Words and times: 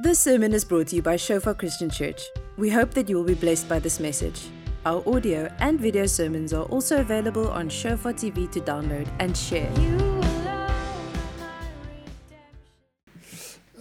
This 0.00 0.20
sermon 0.20 0.52
is 0.52 0.64
brought 0.64 0.86
to 0.88 0.96
you 0.96 1.02
by 1.02 1.16
Shofar 1.16 1.54
Christian 1.54 1.90
Church. 1.90 2.22
We 2.56 2.70
hope 2.70 2.92
that 2.92 3.08
you 3.08 3.16
will 3.16 3.24
be 3.24 3.34
blessed 3.34 3.68
by 3.68 3.80
this 3.80 3.98
message. 3.98 4.42
Our 4.86 5.02
audio 5.12 5.52
and 5.58 5.80
video 5.80 6.06
sermons 6.06 6.52
are 6.52 6.62
also 6.66 7.00
available 7.00 7.48
on 7.48 7.68
Shofar 7.68 8.12
TV 8.12 8.48
to 8.52 8.60
download 8.60 9.08
and 9.18 9.36
share. 9.36 9.68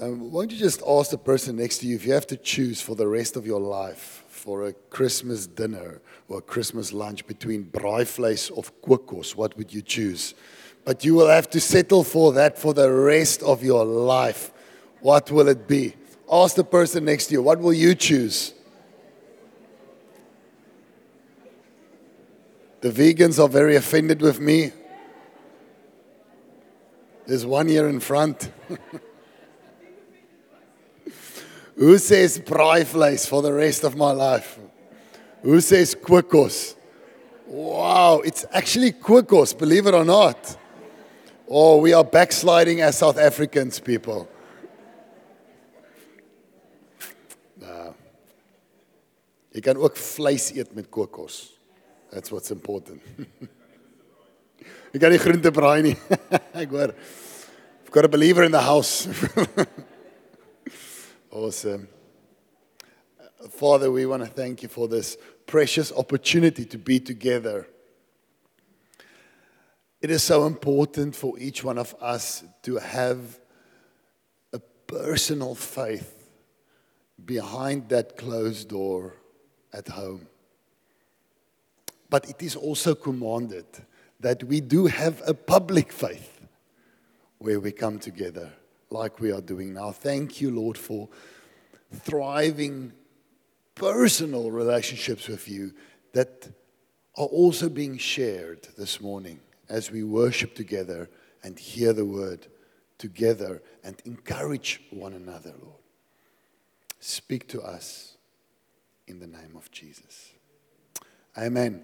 Um, 0.01 0.31
don't 0.31 0.51
you 0.51 0.57
just 0.57 0.81
ask 0.87 1.11
the 1.11 1.19
person 1.19 1.57
next 1.57 1.77
to 1.79 1.87
you 1.87 1.95
if 1.95 2.03
you 2.03 2.13
have 2.13 2.25
to 2.27 2.37
choose 2.37 2.81
for 2.81 2.95
the 2.95 3.07
rest 3.07 3.35
of 3.35 3.45
your 3.45 3.61
life 3.61 4.23
for 4.27 4.65
a 4.65 4.73
Christmas 4.73 5.45
dinner 5.45 6.01
or 6.29 6.39
a 6.39 6.41
Christmas 6.41 6.91
lunch 6.91 7.27
between 7.27 7.65
braaivleis 7.65 8.49
of 8.57 8.71
kokos, 8.81 9.35
what 9.35 9.55
would 9.55 9.71
you 9.71 9.83
choose? 9.83 10.33
But 10.83 11.05
you 11.05 11.13
will 11.13 11.27
have 11.27 11.47
to 11.51 11.59
settle 11.59 12.03
for 12.03 12.33
that 12.33 12.57
for 12.57 12.73
the 12.73 12.91
rest 12.91 13.43
of 13.43 13.63
your 13.63 13.85
life. 13.85 14.51
What 15.01 15.29
will 15.29 15.47
it 15.47 15.67
be? 15.67 15.93
Ask 16.29 16.55
the 16.55 16.63
person 16.63 17.05
next 17.05 17.27
to 17.27 17.33
you, 17.33 17.41
what 17.41 17.59
will 17.59 17.73
you 17.73 17.95
choose? 17.95 18.53
The 22.81 22.89
vegans 22.89 23.41
are 23.43 23.49
very 23.49 23.75
offended 23.75 24.21
with 24.21 24.39
me. 24.39 24.71
There's 27.25 27.45
one 27.45 27.67
here 27.67 27.87
in 27.87 27.99
front. 27.99 28.51
Who 31.75 31.97
says 31.97 32.39
braaivleis 32.39 33.27
for 33.27 33.41
the 33.41 33.53
rest 33.53 33.83
of 33.83 33.95
my 33.95 34.11
life? 34.11 34.59
Who 35.43 35.61
says 35.61 35.95
kokos? 35.95 36.75
Wow, 37.45 38.21
it's 38.25 38.45
actually 38.51 38.91
kokos, 38.91 39.57
believe 39.57 39.87
it 39.87 39.93
or 39.93 40.03
not. 40.03 40.57
Oh, 41.47 41.77
we 41.77 41.93
are 41.93 42.03
backsliding 42.03 42.81
as 42.81 42.97
South 42.97 43.17
Africans, 43.17 43.79
people. 43.79 44.27
Jy 49.57 49.63
kan 49.65 49.79
ook 49.81 49.97
vleis 49.97 50.51
eet 50.53 50.75
met 50.77 50.89
kokos. 50.93 51.57
That's 52.11 52.29
what's 52.29 52.53
important. 52.53 53.01
jy 54.93 54.99
kan 55.01 55.09
nie 55.09 55.21
groente 55.21 55.51
braai 55.51 55.81
nie. 55.89 55.95
Ek 56.61 56.69
hoor. 56.69 56.93
I've 56.93 57.91
got 57.91 58.05
a 58.05 58.11
believer 58.11 58.43
in 58.43 58.51
the 58.51 58.61
house. 58.61 59.07
awesome. 61.31 61.87
Father, 63.49 63.89
we 63.89 64.05
want 64.05 64.23
to 64.23 64.29
thank 64.29 64.61
you 64.61 64.69
for 64.69 64.87
this 64.87 65.17
precious 65.47 65.91
opportunity 65.91 66.65
to 66.65 66.77
be 66.77 66.99
together. 66.99 67.65
It 70.01 70.11
is 70.11 70.21
so 70.21 70.45
important 70.45 71.15
for 71.15 71.39
each 71.39 71.63
one 71.63 71.79
of 71.79 71.95
us 71.99 72.43
to 72.63 72.75
have 72.77 73.39
a 74.53 74.59
personal 74.85 75.55
faith 75.55 76.29
behind 77.25 77.89
that 77.89 78.17
closed 78.17 78.69
door 78.69 79.15
at 79.73 79.87
home. 79.87 80.27
But 82.09 82.29
it 82.29 82.41
is 82.41 82.55
also 82.55 82.95
commanded 82.95 83.65
that 84.19 84.43
we 84.43 84.61
do 84.61 84.87
have 84.87 85.21
a 85.27 85.33
public 85.33 85.91
faith 85.91 86.41
where 87.37 87.59
we 87.59 87.71
come 87.71 87.99
together 87.99 88.51
like 88.89 89.19
we 89.19 89.31
are 89.31 89.41
doing 89.41 89.73
now. 89.73 89.91
Thank 89.91 90.41
you, 90.41 90.51
Lord, 90.51 90.77
for 90.77 91.09
thriving 91.93 92.93
personal 93.75 94.49
relationships 94.51 95.27
with 95.27 95.47
you 95.47 95.73
that 96.13 96.49
are 97.15 97.25
also 97.25 97.69
being 97.69 97.97
shared 97.97 98.67
this 98.77 99.01
morning 99.01 99.39
as 99.69 99.91
we 99.91 100.03
worship 100.03 100.55
together 100.55 101.09
and 101.43 101.59
hear 101.59 101.93
the 101.93 102.05
word 102.05 102.47
together 102.97 103.61
and 103.83 104.01
encourage 104.05 104.81
one 104.89 105.13
another, 105.13 105.53
Lord. 105.61 105.75
Speak 106.99 107.47
to 107.49 107.61
us 107.61 108.16
in 109.07 109.19
the 109.19 109.27
name 109.27 109.55
of 109.55 109.71
Jesus. 109.71 110.33
Amen. 111.37 111.83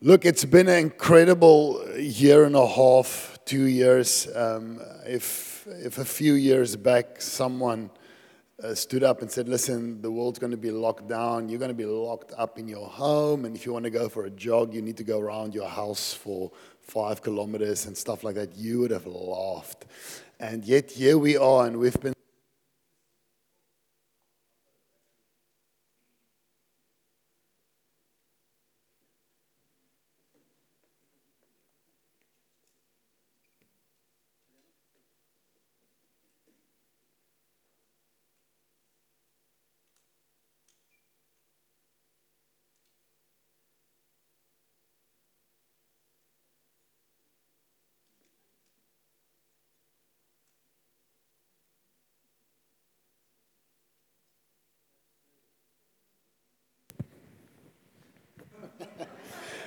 Look, 0.00 0.24
it's 0.24 0.44
been 0.44 0.68
an 0.68 0.78
incredible 0.78 1.80
year 1.96 2.44
and 2.44 2.56
a 2.56 2.66
half, 2.66 3.38
two 3.44 3.64
years. 3.64 4.26
Um, 4.34 4.80
if, 5.06 5.66
if 5.68 5.98
a 5.98 6.04
few 6.04 6.32
years 6.34 6.74
back 6.74 7.20
someone 7.20 7.90
uh, 8.62 8.74
stood 8.74 9.04
up 9.04 9.22
and 9.22 9.30
said, 9.30 9.48
Listen, 9.48 10.00
the 10.02 10.10
world's 10.10 10.38
going 10.38 10.50
to 10.50 10.56
be 10.56 10.70
locked 10.70 11.08
down. 11.08 11.48
You're 11.48 11.58
going 11.58 11.70
to 11.70 11.74
be 11.74 11.86
locked 11.86 12.32
up 12.36 12.58
in 12.58 12.68
your 12.68 12.86
home. 12.88 13.44
And 13.44 13.54
if 13.54 13.66
you 13.66 13.72
want 13.72 13.84
to 13.84 13.90
go 13.90 14.08
for 14.08 14.24
a 14.24 14.30
jog, 14.30 14.74
you 14.74 14.82
need 14.82 14.96
to 14.96 15.04
go 15.04 15.20
around 15.20 15.54
your 15.54 15.68
house 15.68 16.12
for 16.12 16.50
five 16.80 17.22
kilometers 17.22 17.86
and 17.86 17.96
stuff 17.96 18.24
like 18.24 18.34
that. 18.36 18.56
You 18.56 18.80
would 18.80 18.90
have 18.90 19.06
laughed. 19.06 19.86
And 20.40 20.64
yet, 20.64 20.90
here 20.90 21.18
we 21.18 21.36
are, 21.36 21.66
and 21.66 21.76
we've 21.76 22.00
been. 22.00 22.14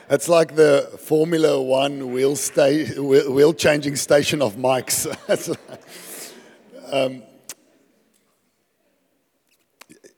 It's 0.08 0.30
like 0.30 0.56
the 0.56 0.88
Formula 1.00 1.60
One 1.60 2.14
wheel, 2.14 2.36
sta- 2.36 2.94
wheel 3.00 3.54
changing 3.54 3.96
station 3.96 4.40
of 4.40 4.56
mics. 4.56 5.08
um, 6.92 7.24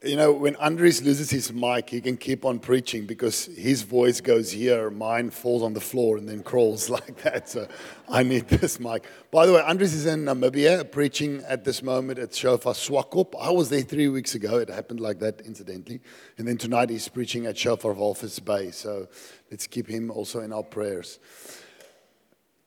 you 0.04 0.16
know, 0.16 0.32
when 0.32 0.56
Andres 0.58 1.02
loses 1.02 1.32
his 1.32 1.52
mic, 1.52 1.90
he 1.90 2.02
can 2.02 2.18
keep 2.18 2.46
on 2.46 2.60
preaching 2.60 3.08
because 3.08 3.46
his 3.46 3.82
voice 3.82 4.22
goes 4.22 4.52
here, 4.52 4.92
mine 4.92 5.32
falls 5.32 5.64
on 5.64 5.74
the 5.74 5.82
floor 5.82 6.18
and 6.18 6.30
then 6.30 6.44
crawls 6.44 6.88
like 6.98 7.24
that. 7.24 7.50
So 7.50 7.68
I 8.08 8.22
need 8.22 8.48
this 8.48 8.80
mic. 8.80 9.06
By 9.32 9.48
the 9.48 9.54
way, 9.54 9.62
Andres 9.62 9.94
is 9.94 10.06
in 10.06 10.26
Namibia 10.26 10.92
preaching 10.92 11.44
at 11.48 11.64
this 11.64 11.82
moment 11.82 12.20
at 12.20 12.36
Shofar 12.36 12.74
Swakop. 12.74 13.34
I 13.42 13.50
was 13.50 13.70
there 13.70 13.82
three 13.82 14.08
weeks 14.08 14.36
ago. 14.36 14.58
It 14.60 14.70
happened 14.70 15.00
like 15.00 15.18
that, 15.20 15.42
incidentally. 15.42 16.00
And 16.38 16.48
then 16.48 16.58
tonight 16.58 16.92
he's 16.92 17.08
preaching 17.08 17.48
at 17.48 17.58
Shofar 17.58 17.96
Walvis 17.96 18.44
Bay. 18.44 18.70
So 18.70 19.08
let's 19.50 19.66
keep 19.66 19.88
him 19.88 20.12
also 20.12 20.42
in 20.42 20.54
our 20.54 20.64
prayers. 20.64 21.20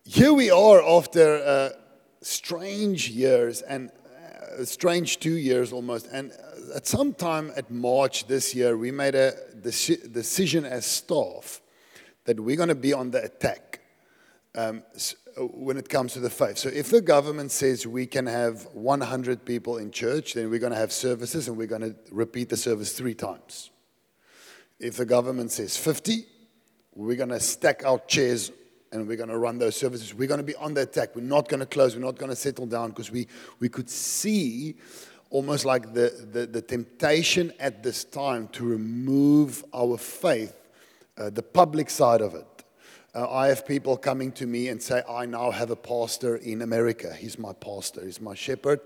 Here 0.05 0.33
we 0.33 0.51
are 0.51 0.83
after 0.83 1.37
uh, 1.37 1.69
strange 2.23 3.09
years 3.09 3.63
and 3.63 3.93
uh, 4.59 4.65
strange 4.65 5.21
two 5.21 5.37
years 5.37 5.73
almost. 5.73 6.09
And 6.11 6.33
at 6.75 6.87
some 6.87 7.15
time 7.15 7.53
at 7.57 7.71
March 7.71 8.27
this 8.27 8.55
year, 8.55 8.77
we 8.77 8.91
made 8.91 9.15
a 9.15 9.33
decision 9.63 10.65
as 10.65 10.87
staff 10.87 11.61
that 12.25 12.39
we're 12.39 12.57
going 12.57 12.69
to 12.69 12.75
be 12.75 12.93
on 12.93 13.11
the 13.11 13.25
attack 13.25 13.81
um, 14.55 14.83
when 15.37 15.77
it 15.77 15.89
comes 15.89 16.13
to 16.15 16.21
the 16.21 16.31
faith. 16.31 16.59
So 16.59 16.69
if 16.69 16.91
the 16.91 17.01
government 17.01 17.51
says 17.51 17.87
we 17.87 18.07
can 18.07 18.27
have 18.27 18.67
100 18.73 19.45
people 19.45 19.79
in 19.79 19.91
church, 19.91 20.35
then 20.35 20.51
we're 20.51 20.59
going 20.59 20.73
to 20.73 20.79
have 20.79 20.93
services 20.93 21.49
and 21.49 21.57
we're 21.57 21.67
going 21.67 21.83
to 21.83 21.95
repeat 22.11 22.49
the 22.49 22.57
service 22.57 22.93
three 22.93 23.15
times. 23.15 23.71
If 24.79 24.97
the 24.97 25.05
government 25.05 25.53
says 25.53 25.77
50, 25.77 26.25
we're 26.95 27.17
going 27.17 27.29
to 27.31 27.41
stack 27.41 27.85
our 27.85 27.99
chairs 28.01 28.51
and 28.93 29.07
we're 29.07 29.17
going 29.17 29.29
to 29.29 29.39
run 29.39 29.59
those 29.59 29.77
services. 29.77 30.15
We're 30.15 30.29
going 30.29 30.39
to 30.39 30.45
be 30.45 30.57
on 30.57 30.75
the 30.75 30.83
attack. 30.83 31.15
We're 31.15 31.23
not 31.23 31.49
going 31.49 31.61
to 31.61 31.67
close. 31.67 31.95
We're 31.95 32.03
not 32.03 32.19
going 32.19 32.31
to 32.31 32.37
settle 32.37 32.67
down 32.67 32.91
because 32.91 33.11
we, 33.11 33.29
we 33.61 33.69
could 33.69 33.89
see 33.89 34.77
almost 35.31 35.65
like 35.65 35.95
the, 35.95 36.27
the, 36.33 36.47
the, 36.47 36.61
temptation 36.61 37.53
at 37.61 37.83
this 37.83 38.05
time 38.05 38.49
to 38.49 38.65
remove 38.65 39.65
our 39.73 39.97
faith, 39.97 40.55
uh, 41.17 41.31
the 41.31 41.43
public 41.43 41.89
side 41.89 42.21
of 42.21 42.35
it. 42.35 42.47
Uh, 43.15 43.29
I 43.29 43.49
have 43.49 43.67
people 43.67 43.97
coming 43.97 44.31
to 44.33 44.47
me 44.47 44.69
and 44.69 44.81
say, 44.81 45.03
I 45.09 45.27
now 45.27 45.51
have 45.51 45.71
a 45.71 45.77
pastor 45.77 46.37
in 46.37 46.63
America. 46.63 47.13
He's 47.13 47.39
my 47.39 47.53
pastor, 47.53 48.05
he's 48.05 48.21
my 48.21 48.35
shepherd. 48.35 48.81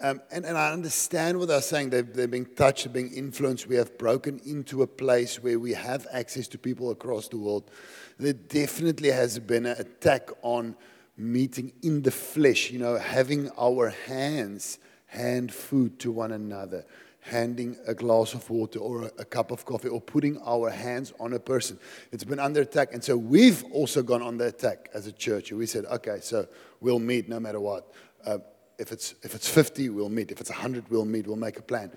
Um, 0.00 0.20
and, 0.30 0.44
and 0.44 0.56
I 0.58 0.72
understand 0.72 1.38
what 1.38 1.48
they're 1.48 1.62
saying. 1.62 1.90
They've, 1.90 2.10
they're 2.10 2.28
being 2.28 2.46
touched, 2.46 2.84
they're 2.84 2.92
being 2.92 3.12
influenced. 3.12 3.66
We 3.66 3.76
have 3.76 3.96
broken 3.96 4.40
into 4.44 4.82
a 4.82 4.86
place 4.86 5.42
where 5.42 5.58
we 5.58 5.72
have 5.72 6.06
access 6.12 6.48
to 6.48 6.58
people 6.58 6.90
across 6.90 7.28
the 7.28 7.38
world. 7.38 7.70
There 8.18 8.34
definitely 8.34 9.10
has 9.10 9.38
been 9.38 9.66
an 9.66 9.78
attack 9.78 10.30
on 10.42 10.76
meeting 11.16 11.72
in 11.82 12.02
the 12.02 12.10
flesh, 12.10 12.70
you 12.70 12.78
know, 12.78 12.96
having 12.96 13.50
our 13.58 13.88
hands 13.88 14.78
hand 15.06 15.52
food 15.52 15.98
to 16.00 16.10
one 16.10 16.32
another, 16.32 16.84
handing 17.20 17.76
a 17.86 17.94
glass 17.94 18.34
of 18.34 18.48
water 18.50 18.78
or 18.78 19.10
a, 19.18 19.24
cup 19.24 19.50
of 19.50 19.64
coffee, 19.64 19.88
or 19.88 20.00
putting 20.00 20.38
our 20.42 20.70
hands 20.70 21.12
on 21.18 21.32
a 21.32 21.38
person. 21.38 21.78
It's 22.12 22.24
been 22.24 22.38
under 22.38 22.60
attack. 22.60 22.92
And 22.92 23.02
so 23.02 23.16
we've 23.16 23.64
also 23.72 24.02
gone 24.02 24.22
on 24.22 24.38
the 24.38 24.46
attack 24.46 24.90
as 24.94 25.06
a 25.06 25.12
church. 25.12 25.52
We 25.52 25.66
said, 25.66 25.84
okay, 25.86 26.18
so 26.20 26.46
we'll 26.80 26.98
meet 26.98 27.28
no 27.28 27.40
matter 27.40 27.60
what. 27.60 27.92
Uh, 28.24 28.38
if 28.78 28.92
it's, 28.92 29.14
if 29.22 29.34
it's 29.34 29.48
50, 29.48 29.88
we'll 29.90 30.08
meet. 30.08 30.30
If 30.30 30.40
it's 30.40 30.50
100, 30.50 30.90
we'll 30.90 31.04
meet. 31.04 31.26
We'll 31.26 31.36
make 31.36 31.58
a 31.58 31.62
plan. 31.62 31.90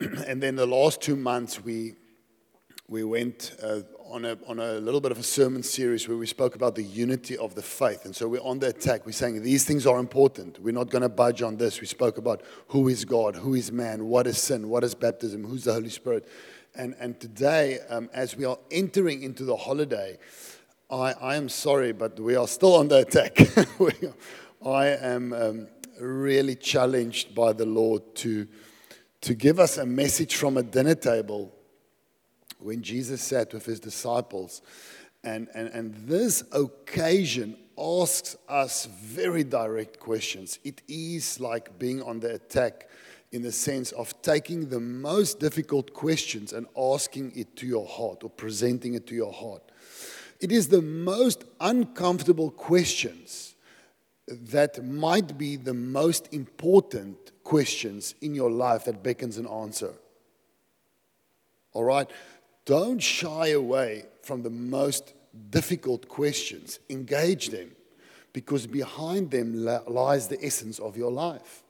and 0.00 0.42
then 0.42 0.56
the 0.56 0.66
last 0.66 1.00
two 1.00 1.16
months, 1.16 1.62
we, 1.62 1.94
we 2.88 3.02
went 3.02 3.56
uh, 3.62 3.80
on, 4.10 4.26
a, 4.26 4.36
on 4.46 4.58
a 4.58 4.74
little 4.74 5.00
bit 5.00 5.10
of 5.10 5.18
a 5.18 5.22
sermon 5.22 5.62
series 5.62 6.06
where 6.06 6.18
we 6.18 6.26
spoke 6.26 6.54
about 6.54 6.74
the 6.74 6.82
unity 6.82 7.36
of 7.38 7.54
the 7.54 7.62
faith. 7.62 8.04
And 8.04 8.14
so 8.14 8.28
we're 8.28 8.42
on 8.42 8.58
the 8.58 8.68
attack. 8.68 9.06
We're 9.06 9.12
saying 9.12 9.42
these 9.42 9.64
things 9.64 9.86
are 9.86 9.98
important. 9.98 10.60
We're 10.60 10.74
not 10.74 10.90
going 10.90 11.02
to 11.02 11.08
budge 11.08 11.40
on 11.40 11.56
this. 11.56 11.80
We 11.80 11.86
spoke 11.86 12.18
about 12.18 12.42
who 12.68 12.88
is 12.88 13.06
God, 13.06 13.36
who 13.36 13.54
is 13.54 13.72
man, 13.72 14.06
what 14.06 14.26
is 14.26 14.36
sin, 14.38 14.68
what 14.68 14.84
is 14.84 14.94
baptism, 14.94 15.44
who's 15.44 15.64
the 15.64 15.72
Holy 15.72 15.88
Spirit. 15.88 16.28
And, 16.74 16.94
and 17.00 17.18
today, 17.18 17.78
um, 17.88 18.10
as 18.12 18.36
we 18.36 18.44
are 18.44 18.58
entering 18.70 19.22
into 19.22 19.44
the 19.44 19.56
holiday, 19.56 20.18
I, 20.90 21.12
I 21.12 21.36
am 21.36 21.48
sorry, 21.48 21.92
but 21.92 22.20
we 22.20 22.36
are 22.36 22.46
still 22.46 22.74
on 22.74 22.88
the 22.88 22.98
attack. 22.98 23.38
I 24.64 24.88
am 24.88 25.32
um, 25.32 25.68
really 25.98 26.54
challenged 26.54 27.34
by 27.34 27.54
the 27.54 27.64
Lord 27.64 28.14
to, 28.16 28.46
to 29.22 29.34
give 29.34 29.58
us 29.58 29.78
a 29.78 29.86
message 29.86 30.36
from 30.36 30.58
a 30.58 30.62
dinner 30.62 30.94
table 30.94 31.53
when 32.64 32.82
Jesus 32.82 33.20
sat 33.20 33.52
with 33.52 33.66
his 33.66 33.78
disciples. 33.78 34.62
And, 35.22 35.48
and, 35.54 35.68
and 35.68 35.94
this 36.08 36.42
occasion 36.52 37.56
asks 37.78 38.36
us 38.48 38.86
very 38.86 39.44
direct 39.44 40.00
questions. 40.00 40.58
It 40.64 40.80
is 40.88 41.38
like 41.40 41.78
being 41.78 42.02
on 42.02 42.20
the 42.20 42.34
attack 42.34 42.88
in 43.32 43.42
the 43.42 43.52
sense 43.52 43.92
of 43.92 44.20
taking 44.22 44.68
the 44.68 44.80
most 44.80 45.40
difficult 45.40 45.92
questions 45.92 46.52
and 46.52 46.66
asking 46.76 47.32
it 47.36 47.54
to 47.56 47.66
your 47.66 47.86
heart 47.86 48.22
or 48.22 48.30
presenting 48.30 48.94
it 48.94 49.06
to 49.08 49.14
your 49.14 49.32
heart. 49.32 49.62
It 50.40 50.50
is 50.50 50.68
the 50.68 50.82
most 50.82 51.44
uncomfortable 51.60 52.50
questions 52.50 53.56
that 54.28 54.82
might 54.84 55.36
be 55.36 55.56
the 55.56 55.74
most 55.74 56.32
important 56.32 57.32
questions 57.42 58.14
in 58.22 58.34
your 58.34 58.50
life 58.50 58.84
that 58.84 59.02
beckons 59.02 59.36
an 59.36 59.46
answer. 59.46 59.94
All 61.74 61.84
right? 61.84 62.08
Don't 62.64 62.98
shy 62.98 63.48
away 63.48 64.06
from 64.22 64.42
the 64.42 64.50
most 64.50 65.14
difficult 65.50 66.08
questions. 66.08 66.78
Engage 66.88 67.50
them 67.50 67.72
because 68.32 68.66
behind 68.66 69.30
them 69.30 69.64
lies 69.86 70.28
the 70.28 70.42
essence 70.44 70.78
of 70.78 70.96
your 70.96 71.10
life. 71.10 71.62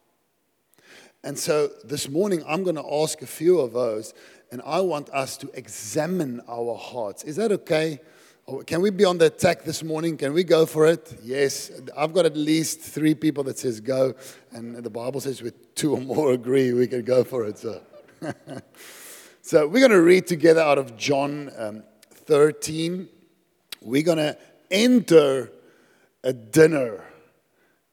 And 1.23 1.39
so 1.39 1.71
this 1.85 2.09
morning, 2.09 2.45
I'm 2.47 2.63
going 2.63 2.77
to 2.77 2.95
ask 3.03 3.23
a 3.23 3.27
few 3.27 3.59
of 3.59 3.73
those, 3.73 4.13
and 4.53 4.61
I 4.65 4.81
want 4.81 5.09
us 5.11 5.37
to 5.39 5.51
examine 5.55 6.43
our 6.49 6.77
hearts. 6.77 7.25
Is 7.25 7.37
that 7.37 7.51
okay? 7.51 7.99
Oh, 8.47 8.59
can 8.59 8.83
we 8.83 8.91
be 8.91 9.07
on 9.07 9.17
the 9.17 9.27
attack 9.27 9.65
this 9.65 9.83
morning? 9.83 10.19
Can 10.19 10.35
we 10.35 10.45
go 10.45 10.67
for 10.67 10.87
it? 10.87 11.19
Yes. 11.23 11.71
I've 11.97 12.13
got 12.13 12.27
at 12.27 12.37
least 12.37 12.81
three 12.81 13.15
people 13.15 13.43
that 13.45 13.59
says 13.59 13.81
go, 13.81 14.15
and 14.53 14.77
the 14.77 14.91
Bible 14.91 15.21
says 15.21 15.41
with 15.41 15.75
two 15.75 15.95
or 15.95 16.01
more 16.01 16.33
agree, 16.33 16.73
we 16.75 16.87
can 16.87 17.03
go 17.03 17.25
for 17.25 17.47
it. 17.47 17.59
So. 17.59 17.81
So 19.47 19.69
we're 19.69 19.81
going 19.81 19.91
to 19.91 20.01
read 20.01 20.27
together 20.27 20.63
out 20.63 20.79
of 20.79 20.97
John 20.97 21.51
um, 21.59 21.83
13. 22.11 23.07
We're 23.83 24.03
going 24.03 24.17
to 24.17 24.39
enter 24.71 25.53
a 26.23 26.33
dinner 26.33 27.05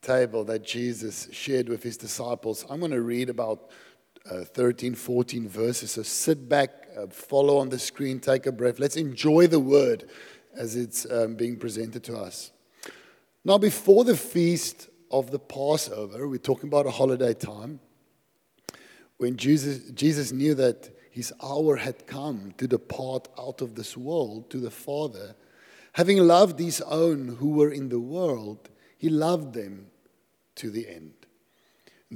table 0.02 0.46
that 0.46 0.64
Jesus 0.64 1.28
shared 1.34 1.68
with 1.68 1.84
his 1.84 1.98
disciples. 1.98 2.66
I'm 2.70 2.80
going 2.80 2.94
to 2.94 3.02
read 3.02 3.30
about 3.30 3.70
uh, 4.32 4.46
13, 4.46 4.96
14 4.96 5.50
verses. 5.50 5.92
So 5.92 6.04
sit 6.04 6.48
back, 6.48 6.88
uh, 6.98 7.08
follow 7.08 7.58
on 7.58 7.68
the 7.68 7.80
screen, 7.80 8.22
take 8.22 8.46
a 8.46 8.54
breath. 8.54 8.80
Let's 8.80 8.96
enjoy 8.96 9.48
the 9.48 9.60
word 9.60 10.10
as 10.56 10.78
it's 10.78 11.06
um, 11.12 11.36
being 11.36 11.58
presented 11.58 12.02
to 12.06 12.16
us. 12.16 12.52
Now, 13.44 13.58
before 13.58 14.06
the 14.06 14.16
feast 14.16 14.88
of 15.12 15.32
the 15.32 15.40
Passover, 15.40 16.30
we're 16.30 16.38
talking 16.38 16.70
about 16.70 16.86
a 16.86 16.92
holiday 16.92 17.34
time, 17.34 17.82
when 19.18 19.36
Jesus, 19.36 19.92
Jesus 19.92 20.32
knew 20.32 20.56
that 20.56 21.01
his 21.12 21.34
hour 21.44 21.76
had 21.76 22.08
come 22.08 22.54
to 22.58 22.68
depart 22.68 23.28
out 23.38 23.62
of 23.62 23.76
this 23.76 23.98
world 23.98 24.50
to 24.50 24.58
the 24.58 24.72
Father. 24.72 25.36
Having 25.94 26.20
loved 26.20 26.58
his 26.58 26.80
own 26.82 27.36
who 27.40 27.50
were 27.50 27.72
in 27.72 27.90
the 27.90 28.00
world, 28.00 28.70
he 28.98 29.10
loved 29.10 29.54
them 29.54 29.88
to 30.56 30.70
the 30.70 30.88
end. 30.88 31.14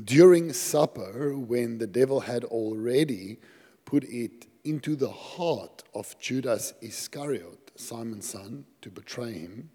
During 0.02 0.54
supper, 0.54 1.38
when 1.38 1.78
the 1.78 1.88
devil 1.88 2.22
had 2.22 2.46
already 2.46 3.38
put 3.84 4.06
it 4.06 4.48
into 4.64 4.96
the 4.96 5.12
heart 5.12 5.84
of 5.94 6.18
Judas 6.20 6.74
Iscariot, 6.82 7.72
Simon's 7.76 8.30
son, 8.30 8.66
to 8.82 8.90
betray 8.90 9.34
him, 9.34 9.70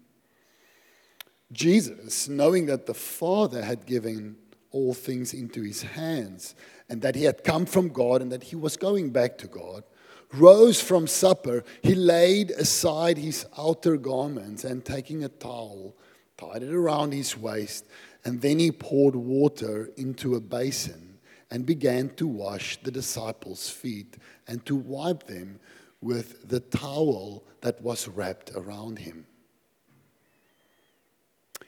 Jesus, 1.51 2.27
knowing 2.27 2.65
that 2.65 2.87
the 2.87 2.93
Father 2.93 3.63
had 3.63 3.85
given 3.85 4.37
all 4.71 4.93
things 4.93 5.33
into 5.33 5.61
his 5.61 5.81
hands 5.81 6.55
and 6.91 7.01
that 7.03 7.15
he 7.15 7.23
had 7.23 7.45
come 7.45 7.65
from 7.65 7.87
God 7.87 8.21
and 8.21 8.29
that 8.33 8.43
he 8.43 8.57
was 8.57 8.75
going 8.75 9.11
back 9.11 9.37
to 9.37 9.47
God, 9.47 9.85
rose 10.33 10.81
from 10.81 11.07
supper, 11.07 11.63
he 11.81 11.95
laid 11.95 12.51
aside 12.51 13.17
his 13.17 13.45
outer 13.57 13.95
garments 13.95 14.65
and 14.65 14.83
taking 14.83 15.23
a 15.23 15.29
towel, 15.29 15.95
tied 16.37 16.63
it 16.63 16.73
around 16.73 17.13
his 17.13 17.37
waist, 17.37 17.85
and 18.25 18.41
then 18.41 18.59
he 18.59 18.73
poured 18.73 19.15
water 19.15 19.89
into 19.95 20.35
a 20.35 20.41
basin 20.41 21.17
and 21.49 21.65
began 21.65 22.09
to 22.15 22.27
wash 22.27 22.77
the 22.83 22.91
disciples' 22.91 23.69
feet 23.69 24.17
and 24.45 24.65
to 24.65 24.75
wipe 24.75 25.23
them 25.27 25.61
with 26.01 26.49
the 26.49 26.59
towel 26.59 27.45
that 27.61 27.81
was 27.81 28.09
wrapped 28.09 28.51
around 28.53 28.99
him. 28.99 29.25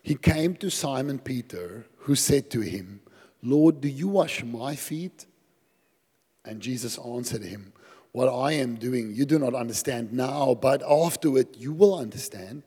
He 0.02 0.16
came 0.16 0.58
to 0.58 0.70
Simon 0.70 1.20
Peter, 1.20 1.86
who 2.00 2.16
said 2.16 2.52
to 2.52 2.60
him, 2.60 3.00
Lord, 3.44 3.82
do 3.82 3.90
you 3.90 4.08
wash 4.08 4.42
my 4.42 4.76
feet? 4.76 5.26
And 6.46 6.62
Jesus 6.62 6.98
answered 6.98 7.44
him, 7.44 7.74
What 8.14 8.30
I 8.30 8.54
am 8.54 8.76
doing, 8.76 9.14
you 9.14 9.26
do 9.26 9.38
not 9.38 9.54
understand 9.54 10.14
now, 10.14 10.56
but 10.56 10.82
afterward 10.90 11.48
you 11.58 11.74
will 11.74 11.94
understand. 11.94 12.64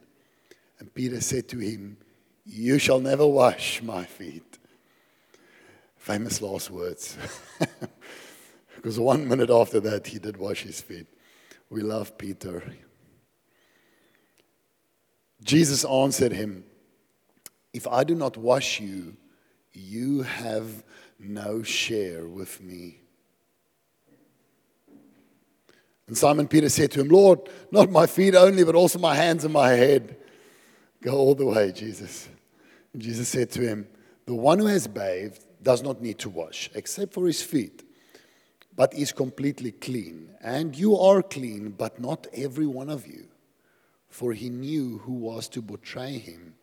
And 0.78 0.92
Peter 0.92 1.22
said 1.22 1.48
to 1.48 1.58
him, 1.58 1.96
You 2.44 2.78
shall 2.78 3.00
never 3.00 3.26
wash 3.26 3.82
my 3.82 4.04
feet. 4.04 4.58
Famous 5.96 6.42
last 6.42 6.70
words. 6.70 7.16
because 8.76 9.00
one 9.00 9.26
minute 9.26 9.50
after 9.50 9.80
that, 9.80 10.06
he 10.06 10.18
did 10.18 10.36
wash 10.36 10.62
his 10.62 10.82
feet. 10.82 11.06
We 11.70 11.80
love 11.80 12.18
Peter. 12.18 12.62
Jesus 15.42 15.86
answered 15.86 16.32
him, 16.32 16.64
If 17.72 17.86
I 17.88 18.04
do 18.04 18.14
not 18.14 18.36
wash 18.36 18.78
you, 18.78 19.16
you 19.76 20.22
have 20.22 20.84
no 21.18 21.62
share 21.62 22.26
with 22.26 22.60
me. 22.60 23.00
And 26.08 26.16
Simon 26.16 26.46
Peter 26.46 26.68
said 26.68 26.92
to 26.92 27.00
him, 27.00 27.08
Lord, 27.08 27.40
not 27.70 27.90
my 27.90 28.06
feet 28.06 28.34
only, 28.34 28.64
but 28.64 28.74
also 28.74 28.98
my 28.98 29.14
hands 29.14 29.44
and 29.44 29.52
my 29.52 29.70
head. 29.70 30.16
Go 31.02 31.12
all 31.16 31.34
the 31.34 31.46
way, 31.46 31.72
Jesus. 31.72 32.28
And 32.92 33.02
Jesus 33.02 33.28
said 33.28 33.50
to 33.52 33.60
him, 33.60 33.88
The 34.26 34.34
one 34.34 34.58
who 34.58 34.66
has 34.66 34.86
bathed 34.86 35.44
does 35.62 35.82
not 35.82 36.00
need 36.00 36.18
to 36.20 36.30
wash, 36.30 36.70
except 36.74 37.12
for 37.12 37.26
his 37.26 37.42
feet, 37.42 37.82
but 38.74 38.94
is 38.94 39.12
completely 39.12 39.72
clean. 39.72 40.30
And 40.40 40.76
you 40.76 40.96
are 40.96 41.22
clean, 41.22 41.70
but 41.70 42.00
not 42.00 42.26
every 42.32 42.66
one 42.66 42.88
of 42.88 43.06
you. 43.06 43.26
For 44.08 44.32
he 44.32 44.48
knew 44.48 44.98
who 44.98 45.12
was 45.12 45.48
to 45.48 45.62
betray 45.62 46.18
him. 46.18 46.54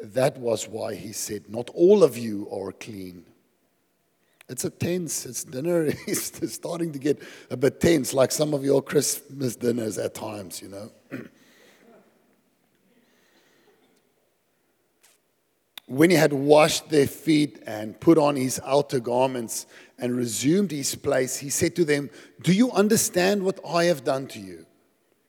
That 0.00 0.38
was 0.38 0.68
why 0.68 0.94
he 0.94 1.12
said, 1.12 1.48
Not 1.48 1.70
all 1.74 2.04
of 2.04 2.16
you 2.16 2.48
are 2.50 2.72
clean. 2.72 3.24
It's 4.48 4.64
a 4.64 4.70
tense, 4.70 5.26
it's 5.26 5.44
dinner 5.44 5.84
is 6.06 6.32
starting 6.46 6.92
to 6.92 6.98
get 6.98 7.20
a 7.50 7.56
bit 7.56 7.80
tense, 7.80 8.14
like 8.14 8.32
some 8.32 8.54
of 8.54 8.64
your 8.64 8.80
Christmas 8.82 9.56
dinners 9.56 9.98
at 9.98 10.14
times, 10.14 10.62
you 10.62 10.68
know. 10.68 10.90
when 15.88 16.10
he 16.10 16.16
had 16.16 16.32
washed 16.32 16.88
their 16.90 17.06
feet 17.06 17.62
and 17.66 17.98
put 17.98 18.18
on 18.18 18.36
his 18.36 18.60
outer 18.64 19.00
garments 19.00 19.66
and 19.98 20.16
resumed 20.16 20.70
his 20.70 20.94
place, 20.94 21.38
he 21.38 21.50
said 21.50 21.74
to 21.76 21.84
them, 21.84 22.08
Do 22.42 22.52
you 22.52 22.70
understand 22.72 23.42
what 23.42 23.58
I 23.66 23.84
have 23.84 24.04
done 24.04 24.28
to 24.28 24.38
you? 24.38 24.66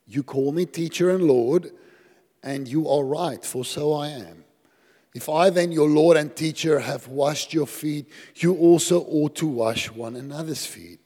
You 0.05 0.21
call 0.21 0.51
me 0.51 0.65
teacher 0.65 1.09
and 1.09 1.23
Lord, 1.23 1.71
and 2.43 2.67
you 2.67 2.89
are 2.89 3.03
right, 3.03 3.43
for 3.43 3.65
so 3.65 3.93
I 3.93 4.09
am. 4.09 4.43
If 5.15 5.27
I, 5.27 5.49
then, 5.49 5.71
your 5.71 5.89
Lord 5.89 6.17
and 6.17 6.35
teacher, 6.35 6.79
have 6.79 7.07
washed 7.07 7.53
your 7.53 7.65
feet, 7.65 8.07
you 8.35 8.55
also 8.55 9.01
ought 9.01 9.35
to 9.37 9.47
wash 9.47 9.89
one 9.89 10.15
another's 10.15 10.65
feet. 10.65 10.99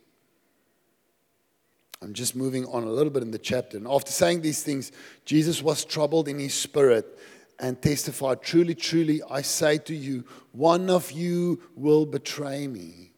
I'm 2.02 2.14
just 2.14 2.36
moving 2.36 2.66
on 2.66 2.84
a 2.84 2.92
little 2.92 3.12
bit 3.12 3.24
in 3.24 3.32
the 3.32 3.40
chapter. 3.40 3.78
And 3.78 3.88
after 3.88 4.12
saying 4.12 4.42
these 4.42 4.62
things, 4.62 4.92
Jesus 5.24 5.64
was 5.64 5.86
troubled 5.86 6.28
in 6.28 6.38
his 6.38 6.54
spirit 6.54 7.18
and 7.60 7.82
testified, 7.82 8.42
Truly, 8.42 8.76
truly, 8.76 9.22
I 9.30 9.42
say 9.42 9.78
to 9.80 9.96
you, 9.96 10.26
one 10.52 10.90
of 10.90 11.12
you 11.12 11.62
will 11.76 12.06
betray 12.06 12.68
me. 12.68 13.14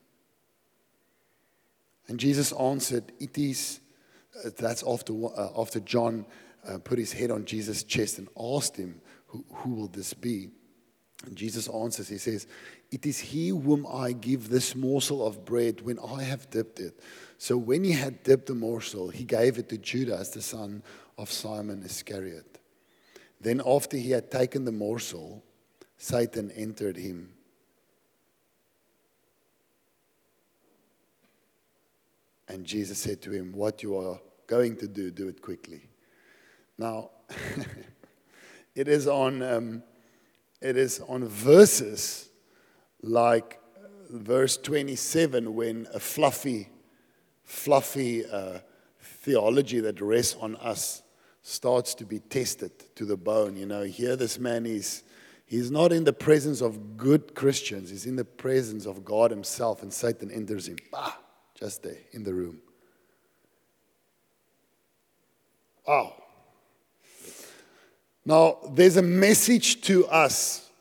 And 2.08 2.20
Jesus 2.20 2.52
answered, 2.54 3.12
It 3.20 3.36
is, 3.40 3.80
uh, 4.46 4.52
that's 4.56 4.84
after, 4.88 5.14
uh, 5.14 5.60
after 5.60 5.80
John 5.80 6.28
uh, 6.68 6.78
put 6.78 7.00
his 7.00 7.12
head 7.12 7.32
on 7.32 7.46
Jesus' 7.46 7.84
chest 7.84 8.20
and 8.20 8.28
asked 8.40 8.78
him, 8.78 9.02
Who, 9.28 9.44
who 9.52 9.72
will 9.72 9.88
this 9.88 10.14
be? 10.14 10.50
And 11.24 11.36
Jesus 11.36 11.68
answers, 11.70 12.10
He 12.10 12.18
says, 12.18 12.48
It 12.92 13.06
is 13.06 13.20
he 13.20 13.50
whom 13.50 13.88
I 13.88 14.12
give 14.12 14.50
this 14.50 14.76
morsel 14.76 15.26
of 15.26 15.46
bread 15.46 15.82
when 15.82 16.00
I 16.00 16.24
have 16.24 16.50
dipped 16.50 16.80
it. 16.80 17.00
So 17.38 17.58
when 17.58 17.84
he 17.84 17.92
had 17.92 18.24
dipped 18.24 18.48
the 18.48 18.56
morsel, 18.56 19.10
he 19.10 19.24
gave 19.24 19.58
it 19.58 19.70
to 19.70 19.78
Judas, 19.78 20.30
the 20.30 20.42
son 20.42 20.84
of 21.18 21.32
Simon 21.32 21.84
Iscariot. 21.84 22.60
Then, 23.40 23.62
after 23.66 23.98
he 23.98 24.12
had 24.12 24.32
taken 24.32 24.66
the 24.66 24.72
morsel, 24.72 25.44
Satan 25.98 26.52
entered 26.52 26.98
him. 26.98 27.30
And 32.48 32.66
Jesus 32.66 33.00
said 33.00 33.22
to 33.24 33.32
him, 33.32 33.52
What 33.52 33.84
you 33.84 33.98
are 33.98 34.20
going 34.48 34.78
to 34.78 34.88
do, 34.88 35.12
do 35.12 35.28
it 35.28 35.42
quickly. 35.42 35.90
Now, 36.78 37.12
it 38.76 38.88
is 38.88 39.08
on, 39.08 39.42
um, 39.42 39.84
it 40.66 40.78
is 40.78 41.00
on 41.08 41.28
verses 41.28 42.30
like 43.04 43.60
verse 44.10 44.58
27 44.58 45.54
when 45.54 45.88
a 45.94 46.00
fluffy, 46.00 46.70
fluffy 47.44 48.26
uh, 48.26 48.60
theology 49.00 49.80
that 49.80 50.02
rests 50.02 50.36
on 50.42 50.56
us 50.56 51.04
starts 51.44 51.94
to 51.94 52.06
be 52.06 52.20
tested 52.20 52.72
to 52.96 53.06
the 53.06 53.16
bone. 53.16 53.56
You 53.56 53.68
know, 53.68 53.84
here 53.84 54.16
this 54.16 54.40
man 54.40 54.66
is, 54.66 55.04
he's 55.46 55.70
not 55.70 55.92
in 55.92 56.04
the 56.04 56.14
presence 56.14 56.62
of 56.62 56.98
good 56.98 57.36
Christians, 57.36 57.92
he's 57.92 58.08
in 58.08 58.16
the 58.16 58.26
presence 58.26 58.88
of 58.88 59.06
God 59.06 59.30
himself, 59.30 59.84
and 59.84 59.94
Satan 59.94 60.32
enters 60.32 60.68
him. 60.68 60.78
Bah, 60.92 61.14
just 61.54 61.84
there 61.84 62.00
in 62.12 62.24
the 62.24 62.34
room. 62.34 62.60
Oh. 65.88 66.25
Now, 68.28 68.58
there's 68.72 68.98
a 68.98 69.04
message 69.04 69.82
to 69.82 70.08
us 70.08 70.72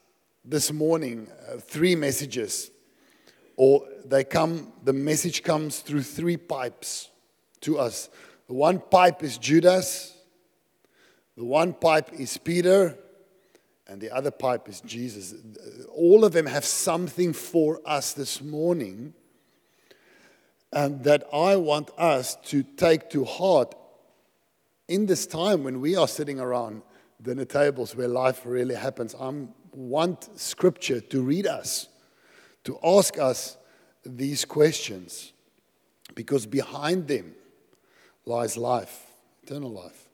this 0.46 0.72
morning, 0.72 1.28
uh, 1.46 1.58
three 1.58 1.94
messages. 1.94 2.70
Or 3.56 3.86
they 4.06 4.24
come, 4.24 4.72
the 4.82 4.94
message 4.94 5.42
comes 5.42 5.80
through 5.80 6.04
three 6.04 6.38
pipes 6.38 7.10
to 7.60 7.78
us. 7.78 8.08
The 8.48 8.54
one 8.54 8.80
pipe 8.80 9.22
is 9.22 9.36
Judas, 9.36 10.16
the 11.36 11.44
one 11.44 11.74
pipe 11.74 12.14
is 12.14 12.38
Peter, 12.38 12.96
and 13.86 14.00
the 14.00 14.10
other 14.10 14.30
pipe 14.30 14.66
is 14.66 14.80
Jesus. 14.80 15.34
All 15.94 16.24
of 16.24 16.32
them 16.32 16.46
have 16.46 16.64
something 16.64 17.34
for 17.34 17.82
us 17.84 18.14
this 18.14 18.40
morning 18.40 19.12
and 20.72 21.04
that 21.04 21.24
I 21.30 21.56
want 21.56 21.90
us 21.98 22.36
to 22.46 22.62
take 22.62 23.10
to 23.10 23.24
heart 23.24 23.74
in 24.88 25.04
this 25.04 25.26
time 25.26 25.62
when 25.62 25.82
we 25.82 25.94
are 25.94 26.08
sitting 26.08 26.40
around 26.40 26.82
dinner 27.24 27.46
tables 27.46 27.96
where 27.96 28.06
life 28.06 28.42
really 28.44 28.74
happens. 28.74 29.14
I 29.18 29.32
want 29.72 30.28
scripture 30.38 31.00
to 31.00 31.22
read 31.22 31.46
us, 31.46 31.88
to 32.64 32.78
ask 32.84 33.18
us 33.18 33.56
these 34.04 34.44
questions, 34.44 35.32
because 36.14 36.46
behind 36.46 37.08
them 37.08 37.34
lies 38.26 38.56
life, 38.56 39.06
eternal 39.42 39.70
life. 39.70 40.08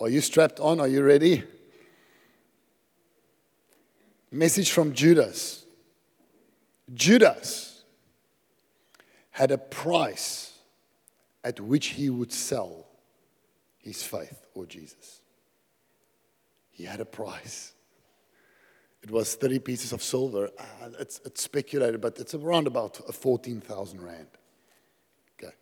Are 0.00 0.08
you 0.08 0.20
strapped 0.20 0.60
on? 0.60 0.80
Are 0.80 0.88
you 0.88 1.02
ready? 1.02 1.44
Message 4.30 4.70
from 4.70 4.92
Judas. 4.94 5.64
Judas 6.94 7.82
had 9.30 9.50
a 9.50 9.58
price 9.58 10.56
at 11.42 11.60
which 11.60 11.88
he 11.88 12.08
would 12.08 12.32
sell 12.32 12.81
his 13.82 14.02
faith 14.02 14.46
or 14.54 14.64
Jesus. 14.64 15.20
He 16.70 16.84
had 16.84 17.00
a 17.00 17.04
price. 17.04 17.74
It 19.02 19.10
was 19.10 19.34
30 19.34 19.58
pieces 19.58 19.92
of 19.92 20.02
silver. 20.02 20.48
Uh, 20.56 20.90
it's, 21.00 21.20
it's, 21.24 21.42
speculated, 21.42 22.00
but 22.00 22.18
it's 22.20 22.34
around 22.34 22.68
about 22.68 22.96
14,000 23.12 24.00
rand. 24.00 24.28
Okay. 25.36 25.52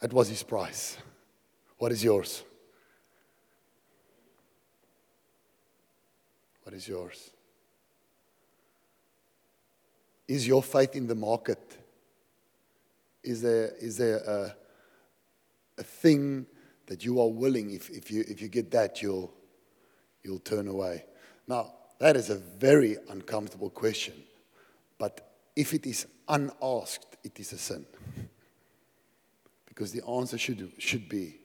That 0.00 0.12
was 0.12 0.28
his 0.28 0.42
price. 0.42 0.98
What 1.78 1.92
is 1.92 2.02
yours? 2.02 2.42
What 6.64 6.74
is 6.74 6.88
yours? 6.88 7.30
Is 10.26 10.46
your 10.46 10.62
faith 10.62 10.96
in 10.96 11.06
the 11.06 11.14
market? 11.14 11.78
Is 13.22 13.40
there, 13.40 13.72
is 13.80 13.96
there 13.98 14.16
a, 14.16 14.56
a 15.78 15.82
thing 15.82 16.46
that 16.86 17.04
you 17.04 17.20
are 17.20 17.28
willing, 17.28 17.70
if, 17.70 17.90
if, 17.90 18.10
you, 18.10 18.24
if 18.28 18.40
you 18.42 18.48
get 18.48 18.70
that, 18.72 19.02
you'll, 19.02 19.32
you'll 20.22 20.38
turn 20.38 20.68
away? 20.68 21.04
Now, 21.46 21.74
that 21.98 22.16
is 22.16 22.30
a 22.30 22.36
very 22.36 22.96
uncomfortable 23.08 23.70
question. 23.70 24.14
But 24.98 25.32
if 25.56 25.72
it 25.72 25.86
is 25.86 26.06
unasked, 26.28 27.16
it 27.22 27.38
is 27.40 27.52
a 27.52 27.58
sin. 27.58 27.86
because 29.66 29.92
the 29.92 30.04
answer 30.06 30.38
should, 30.38 30.72
should 30.78 31.08
be 31.08 31.36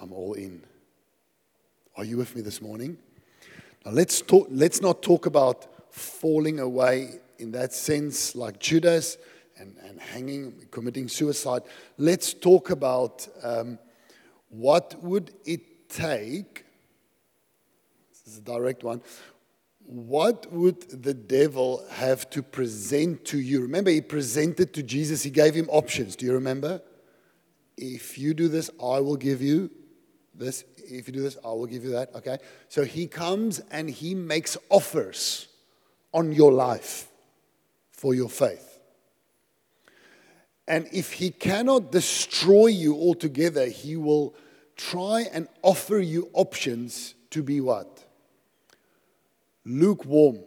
I'm 0.00 0.12
all 0.12 0.34
in. 0.34 0.62
Are 1.96 2.04
you 2.04 2.16
with 2.16 2.34
me 2.34 2.42
this 2.42 2.60
morning? 2.60 2.98
Now 3.84 3.92
let's 3.92 4.20
talk, 4.20 4.48
let's 4.50 4.82
not 4.82 5.02
talk 5.02 5.26
about 5.26 5.66
falling 5.94 6.58
away 6.58 7.20
in 7.38 7.52
that 7.52 7.72
sense 7.72 8.34
like 8.34 8.58
Judas 8.58 9.16
and, 9.58 9.76
and 9.84 10.00
hanging, 10.00 10.66
committing 10.70 11.08
suicide. 11.08 11.62
Let's 11.98 12.34
talk 12.34 12.70
about 12.70 13.26
um, 13.42 13.78
what 14.48 14.94
would 15.02 15.32
it 15.44 15.88
take, 15.88 16.64
this 18.10 18.34
is 18.34 18.38
a 18.38 18.42
direct 18.42 18.82
one, 18.82 19.02
what 19.86 20.50
would 20.50 20.80
the 21.02 21.14
devil 21.14 21.84
have 21.90 22.30
to 22.30 22.42
present 22.42 23.24
to 23.26 23.38
you? 23.38 23.60
Remember, 23.60 23.90
he 23.90 24.00
presented 24.00 24.72
to 24.74 24.82
Jesus, 24.82 25.22
he 25.22 25.30
gave 25.30 25.54
him 25.54 25.68
options. 25.68 26.16
Do 26.16 26.24
you 26.24 26.32
remember? 26.32 26.80
If 27.76 28.18
you 28.18 28.34
do 28.34 28.48
this, 28.48 28.70
I 28.80 29.00
will 29.00 29.16
give 29.16 29.42
you 29.42 29.70
this 30.34 30.64
if 30.90 31.06
you 31.06 31.14
do 31.14 31.22
this, 31.22 31.36
I 31.44 31.48
will 31.48 31.66
give 31.66 31.84
you 31.84 31.90
that. 31.90 32.14
Okay? 32.14 32.38
So 32.68 32.84
he 32.84 33.06
comes 33.06 33.60
and 33.70 33.88
he 33.88 34.14
makes 34.14 34.56
offers 34.68 35.48
on 36.12 36.32
your 36.32 36.52
life 36.52 37.08
for 37.90 38.14
your 38.14 38.28
faith. 38.28 38.73
And 40.66 40.88
if 40.92 41.12
he 41.12 41.30
cannot 41.30 41.92
destroy 41.92 42.68
you 42.68 42.94
altogether, 42.94 43.66
he 43.66 43.96
will 43.96 44.34
try 44.76 45.26
and 45.32 45.46
offer 45.62 45.98
you 45.98 46.30
options 46.32 47.14
to 47.30 47.42
be 47.42 47.60
what? 47.60 48.04
Lukewarm. 49.64 50.40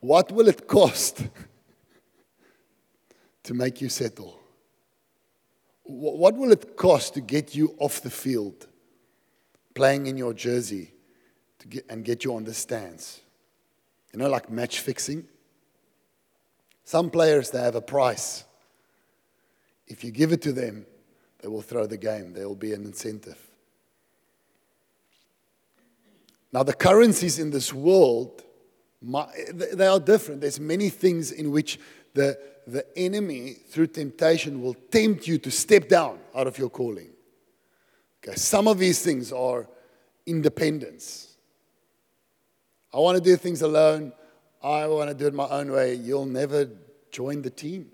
What 0.00 0.32
will 0.32 0.48
it 0.48 0.66
cost 0.66 1.22
to 3.42 3.54
make 3.54 3.80
you 3.80 3.90
settle? 3.90 4.40
What 5.82 6.36
will 6.36 6.52
it 6.52 6.76
cost 6.76 7.14
to 7.14 7.20
get 7.20 7.54
you 7.54 7.74
off 7.78 8.00
the 8.00 8.10
field, 8.10 8.68
playing 9.74 10.06
in 10.06 10.16
your 10.16 10.32
jersey, 10.32 10.92
get, 11.68 11.84
and 11.90 12.04
get 12.04 12.24
you 12.24 12.34
on 12.34 12.44
the 12.44 12.54
stands? 12.54 13.20
You 14.12 14.20
know, 14.20 14.28
like 14.28 14.50
match 14.50 14.80
fixing? 14.80 15.26
Some 16.90 17.08
players, 17.08 17.52
they 17.52 17.60
have 17.60 17.76
a 17.76 17.80
price. 17.80 18.42
If 19.86 20.02
you 20.02 20.10
give 20.10 20.32
it 20.32 20.42
to 20.42 20.50
them, 20.50 20.86
they 21.40 21.46
will 21.46 21.62
throw 21.62 21.86
the 21.86 21.96
game, 21.96 22.32
there 22.32 22.48
will 22.48 22.56
be 22.56 22.72
an 22.72 22.82
incentive. 22.82 23.38
Now, 26.52 26.64
the 26.64 26.72
currencies 26.72 27.38
in 27.38 27.52
this 27.52 27.72
world, 27.72 28.42
they 29.00 29.86
are 29.86 30.00
different. 30.00 30.40
There's 30.40 30.58
many 30.58 30.88
things 30.88 31.30
in 31.30 31.52
which 31.52 31.78
the, 32.14 32.36
the 32.66 32.84
enemy, 32.98 33.52
through 33.68 33.86
temptation, 33.86 34.60
will 34.60 34.74
tempt 34.74 35.28
you 35.28 35.38
to 35.38 35.50
step 35.52 35.88
down 35.88 36.18
out 36.34 36.48
of 36.48 36.58
your 36.58 36.70
calling. 36.70 37.10
Okay, 38.18 38.34
some 38.34 38.66
of 38.66 38.80
these 38.80 39.00
things 39.00 39.30
are 39.30 39.68
independence. 40.26 41.36
I 42.92 42.98
want 42.98 43.16
to 43.16 43.22
do 43.22 43.36
things 43.36 43.62
alone. 43.62 44.12
I 44.62 44.86
want 44.86 45.08
to 45.08 45.14
do 45.14 45.26
it 45.26 45.34
my 45.34 45.48
own 45.48 45.70
way. 45.72 45.94
You'll 45.94 46.26
never 46.26 46.68
join 47.10 47.42
the 47.42 47.50
team. 47.50 47.90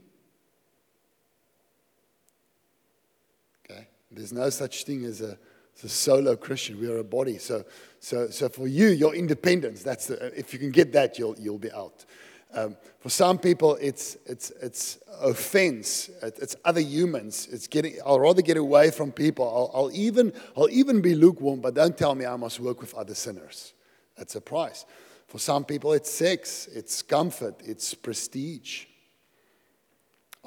Okay? 3.64 3.86
There's 4.10 4.32
no 4.32 4.50
such 4.50 4.84
thing 4.84 5.04
as 5.04 5.20
a, 5.20 5.38
as 5.76 5.84
a 5.84 5.88
solo 5.88 6.34
Christian. 6.34 6.80
We 6.80 6.88
are 6.88 6.98
a 6.98 7.04
body. 7.04 7.38
So, 7.38 7.64
so, 8.00 8.30
so 8.30 8.48
for 8.48 8.66
you, 8.66 8.88
your 8.88 9.14
independence, 9.14 9.82
that's 9.82 10.06
the, 10.06 10.36
if 10.38 10.52
you 10.52 10.58
can 10.58 10.70
get 10.72 10.92
that, 10.92 11.18
you'll, 11.18 11.38
you'll 11.38 11.58
be 11.58 11.70
out. 11.72 12.04
Um, 12.52 12.76
for 13.00 13.10
some 13.10 13.38
people, 13.38 13.76
it's, 13.80 14.16
it's, 14.26 14.50
it's 14.62 14.98
offense. 15.20 16.10
It's 16.22 16.56
other 16.64 16.80
humans. 16.80 17.48
It's 17.52 17.66
getting, 17.66 17.98
I'll 18.04 18.18
rather 18.18 18.42
get 18.42 18.56
away 18.56 18.90
from 18.90 19.12
people. 19.12 19.44
I'll, 19.46 19.82
I'll, 19.82 19.90
even, 19.92 20.32
I'll 20.56 20.70
even 20.70 21.00
be 21.00 21.14
lukewarm, 21.14 21.60
but 21.60 21.74
don't 21.74 21.96
tell 21.96 22.14
me 22.14 22.24
I 22.24 22.36
must 22.36 22.58
work 22.58 22.80
with 22.80 22.94
other 22.94 23.14
sinners. 23.14 23.72
That's 24.16 24.34
a 24.34 24.40
price. 24.40 24.84
For 25.26 25.38
some 25.38 25.64
people, 25.64 25.92
it's 25.92 26.10
sex, 26.10 26.68
it's 26.72 27.02
comfort, 27.02 27.56
it's 27.64 27.94
prestige. 27.94 28.84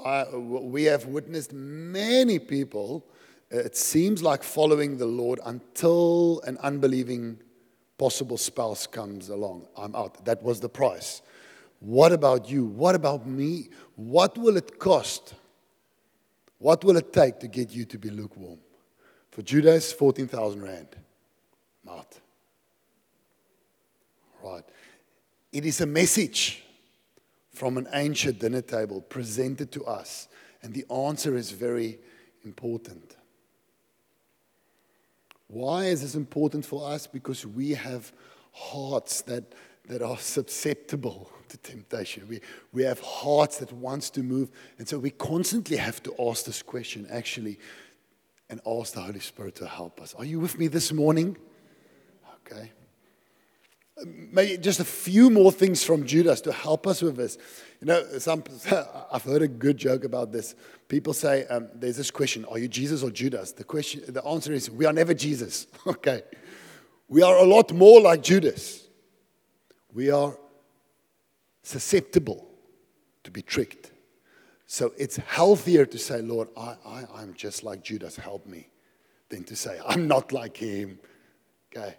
I, 0.04 0.26
we 0.36 0.84
have 0.86 1.06
witnessed 1.06 1.52
many 1.52 2.40
people, 2.40 3.06
it 3.52 3.76
seems 3.76 4.24
like 4.24 4.44
following 4.44 4.98
the 4.98 5.06
Lord 5.06 5.40
until 5.46 6.42
an 6.46 6.58
unbelieving 6.60 7.40
possible 7.98 8.38
spouse 8.38 8.88
comes 8.88 9.30
along, 9.30 9.68
I'm 9.76 9.96
out. 9.96 10.24
That 10.26 10.42
was 10.42 10.60
the 10.60 10.70
price. 10.70 11.22
What 11.80 12.12
about 12.12 12.50
you? 12.50 12.66
What 12.66 12.96
about 12.96 13.28
me? 13.28 13.70
What 13.96 14.38
will 14.38 14.58
it 14.58 14.80
cost? 14.80 15.34
What 16.58 16.84
will 16.84 16.98
it 16.98 17.14
take 17.14 17.40
to 17.40 17.48
get 17.48 17.72
you 17.72 17.86
to 17.86 17.98
be 17.98 18.10
lukewarm? 18.10 18.60
For 19.32 19.42
Judas, 19.42 19.92
14,000 19.94 20.62
Rand. 20.62 20.96
Out. 21.90 22.19
It 25.52 25.66
is 25.66 25.82
a 25.82 25.86
message 25.86 26.64
from 27.54 27.78
an 27.78 27.88
ancient 27.94 28.40
dinner 28.40 28.62
table 28.62 29.02
presented 29.02 29.72
to 29.74 29.86
us. 29.86 30.28
And 30.62 30.74
the 30.74 30.86
answer 30.94 31.36
is 31.36 31.52
very 31.52 32.00
important. 32.44 33.16
Why 35.48 35.86
is 35.86 36.02
this 36.02 36.16
important 36.16 36.66
for 36.66 36.90
us? 36.90 37.08
Because 37.08 37.46
we 37.46 37.72
have 37.72 38.12
hearts 38.52 39.22
that, 39.24 39.44
that 39.88 40.02
are 40.02 40.18
susceptible 40.18 41.32
to 41.50 41.58
temptation. 41.58 42.28
We, 42.28 42.42
we 42.72 42.84
have 42.84 43.00
hearts 43.00 43.58
that 43.58 43.74
wants 43.74 44.10
to 44.12 44.22
move. 44.22 44.52
And 44.78 44.88
so 44.88 45.00
we 45.00 45.10
constantly 45.10 45.78
have 45.78 46.04
to 46.04 46.14
ask 46.20 46.46
this 46.46 46.62
question, 46.62 47.08
actually, 47.10 47.58
and 48.50 48.62
ask 48.66 48.94
the 48.94 49.02
Holy 49.02 49.20
Spirit 49.20 49.56
to 49.56 49.68
help 49.68 50.00
us. 50.02 50.14
Are 50.14 50.26
you 50.26 50.40
with 50.40 50.58
me 50.60 50.68
this 50.68 50.92
morning? 50.92 51.36
Okay. 52.46 52.72
Maybe 54.06 54.58
just 54.58 54.80
a 54.80 54.86
few 54.86 55.30
more 55.30 55.52
things 55.52 55.84
from 55.84 56.06
Judas 56.06 56.42
to 56.42 56.52
help 56.52 56.88
us 56.88 57.02
with 57.02 57.16
this. 57.16 57.38
You 57.82 57.88
know, 57.88 58.04
some, 58.20 58.44
I've 59.12 59.24
heard 59.24 59.42
a 59.42 59.48
good 59.48 59.78
joke 59.78 60.04
about 60.04 60.32
this. 60.32 60.56
People 60.88 61.14
say 61.14 61.46
um, 61.48 61.68
there's 61.74 61.98
this 61.98 62.12
question: 62.12 62.46
Are 62.46 62.58
you 62.58 62.68
Jesus 62.68 63.04
or 63.04 63.12
Judas? 63.12 63.52
The 63.52 63.64
question, 63.64 64.04
the 64.08 64.24
answer 64.24 64.54
is 64.54 64.70
we 64.70 64.86
are 64.86 64.94
never 64.94 65.14
Jesus. 65.14 65.68
Okay, 65.88 66.22
we 67.08 67.24
are 67.24 67.38
a 67.38 67.44
lot 67.44 67.74
more 67.74 68.00
like 68.02 68.22
Judas. 68.22 68.88
We 69.94 70.12
are 70.12 70.38
susceptible 71.64 72.48
to 73.24 73.32
be 73.32 73.42
tricked. 73.42 73.92
So 74.68 74.94
it's 74.98 75.18
healthier 75.18 75.86
to 75.88 75.98
say, 75.98 76.22
Lord, 76.22 76.50
I, 76.56 76.76
I, 76.86 77.04
I'm 77.16 77.34
just 77.34 77.64
like 77.64 77.84
Judas, 77.84 78.16
help 78.16 78.46
me, 78.46 78.70
than 79.30 79.44
to 79.46 79.56
say, 79.56 79.80
I'm 79.88 80.08
not 80.08 80.32
like 80.32 80.58
him. 80.58 81.00
Okay, 81.76 81.96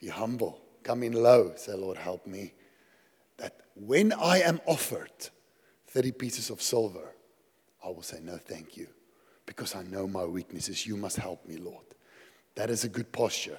be 0.00 0.08
humble 0.08 0.62
come 0.88 1.02
in 1.02 1.12
low, 1.12 1.52
say, 1.56 1.74
Lord, 1.74 1.98
help 1.98 2.26
me. 2.26 2.54
That 3.36 3.60
when 3.74 4.10
I 4.10 4.40
am 4.40 4.58
offered 4.64 5.12
30 5.88 6.12
pieces 6.12 6.48
of 6.48 6.62
silver, 6.62 7.14
I 7.84 7.88
will 7.88 8.02
say, 8.02 8.20
No, 8.22 8.38
thank 8.38 8.74
you, 8.74 8.86
because 9.44 9.74
I 9.74 9.82
know 9.82 10.08
my 10.08 10.24
weaknesses. 10.24 10.86
You 10.86 10.96
must 10.96 11.16
help 11.16 11.46
me, 11.46 11.58
Lord. 11.58 11.84
That 12.54 12.70
is 12.70 12.84
a 12.84 12.88
good 12.88 13.12
posture. 13.12 13.58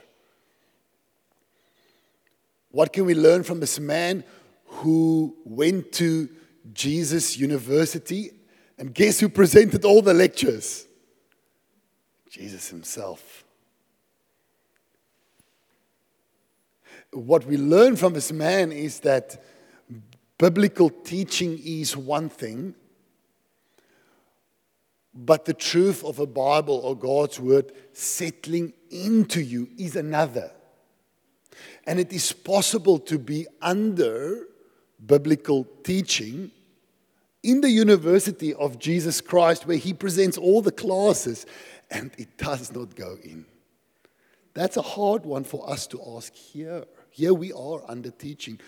What 2.71 2.93
can 2.93 3.05
we 3.05 3.13
learn 3.13 3.43
from 3.43 3.59
this 3.59 3.79
man 3.79 4.23
who 4.65 5.35
went 5.45 5.91
to 5.93 6.29
Jesus 6.73 7.37
University? 7.37 8.31
And 8.79 8.91
guess 8.91 9.19
who 9.19 9.29
presented 9.29 9.85
all 9.85 10.01
the 10.01 10.15
lectures? 10.15 10.87
Jesus 12.31 12.69
himself. 12.69 13.43
What 17.11 17.45
we 17.45 17.57
learn 17.57 17.95
from 17.95 18.13
this 18.13 18.31
man 18.31 18.71
is 18.71 18.99
that 19.01 19.43
biblical 20.37 20.89
teaching 20.89 21.59
is 21.63 21.97
one 21.97 22.29
thing, 22.29 22.75
but 25.13 25.45
the 25.45 25.53
truth 25.53 26.03
of 26.03 26.19
a 26.19 26.27
Bible 26.27 26.77
or 26.77 26.95
God's 26.95 27.39
word 27.39 27.71
settling 27.93 28.73
into 28.89 29.41
you 29.41 29.69
is 29.77 29.95
another. 29.95 30.51
And 31.85 31.99
it 31.99 32.13
is 32.13 32.31
possible 32.31 32.99
to 32.99 33.17
be 33.17 33.47
under 33.61 34.47
biblical 35.05 35.67
teaching 35.83 36.51
in 37.41 37.61
the 37.61 37.69
University 37.69 38.53
of 38.53 38.79
Jesus 38.79 39.21
Christ, 39.21 39.65
where 39.65 39.77
he 39.77 39.93
presents 39.93 40.37
all 40.37 40.61
the 40.61 40.71
classes, 40.71 41.45
and 41.89 42.11
it 42.17 42.37
does 42.37 42.71
not 42.71 42.95
go 42.95 43.17
in. 43.23 43.45
That's 44.53 44.77
a 44.77 44.81
hard 44.81 45.25
one 45.25 45.43
for 45.43 45.69
us 45.69 45.87
to 45.87 46.01
ask 46.15 46.33
here. 46.33 46.85
Here 47.19 47.33
we 47.33 47.51
are 47.51 47.81
under 47.89 48.11
teaching. 48.11 48.61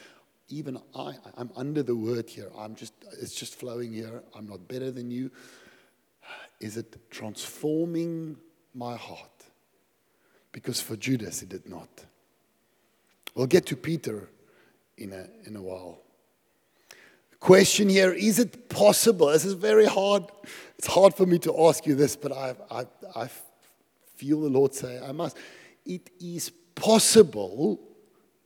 Even 0.49 0.77
I, 0.93 1.13
I'm 1.37 1.51
under 1.55 1.83
the 1.83 1.95
word 1.95 2.29
here. 2.29 2.51
I'm 2.57 2.75
just, 2.75 2.91
it's 3.21 3.33
just 3.33 3.55
flowing 3.55 3.93
here. 3.93 4.23
I'm 4.35 4.45
not 4.45 4.67
better 4.67 4.91
than 4.91 5.09
you. 5.09 5.31
Is 6.59 6.75
it 6.75 7.09
transforming 7.09 8.35
my 8.73 8.97
heart? 8.97 9.45
Because 10.51 10.81
for 10.81 10.97
Judas, 10.97 11.41
it 11.41 11.47
did 11.47 11.69
not. 11.69 12.03
We'll 13.35 13.47
get 13.47 13.65
to 13.67 13.77
Peter 13.77 14.27
in 14.97 15.13
a, 15.13 15.27
in 15.45 15.55
a 15.55 15.61
while. 15.61 16.01
Question 17.39 17.87
here 17.87 18.11
is 18.11 18.37
it 18.37 18.67
possible? 18.67 19.27
This 19.27 19.45
is 19.45 19.53
very 19.53 19.85
hard. 19.85 20.25
It's 20.77 20.87
hard 20.87 21.13
for 21.13 21.25
me 21.25 21.39
to 21.39 21.67
ask 21.67 21.87
you 21.87 21.95
this, 21.95 22.17
but 22.17 22.33
I, 22.33 22.55
I, 22.69 22.85
I 23.15 23.29
feel 24.17 24.41
the 24.41 24.49
Lord 24.49 24.73
say 24.73 24.99
I 24.99 25.13
must. 25.13 25.37
It 25.85 26.09
is 26.19 26.51
possible 26.75 27.87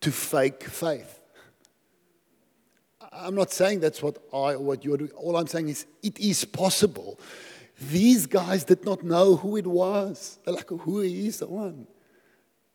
to 0.05 0.11
fake 0.11 0.63
faith. 0.63 1.19
I'm 3.11 3.33
not 3.33 3.51
saying 3.51 3.79
that's 3.79 4.03
what 4.03 4.19
I 4.31 4.53
or 4.53 4.59
what 4.59 4.85
you're 4.85 4.97
doing. 4.97 5.09
All 5.13 5.35
I'm 5.35 5.47
saying 5.47 5.69
is 5.69 5.87
it 6.03 6.19
is 6.19 6.45
possible. 6.45 7.19
These 7.89 8.27
guys 8.27 8.63
did 8.63 8.85
not 8.85 9.01
know 9.01 9.35
who 9.35 9.57
it 9.57 9.65
was. 9.65 10.37
They're 10.45 10.53
like, 10.53 10.69
who 10.69 11.01
is 11.01 11.39
the 11.39 11.47
one? 11.47 11.87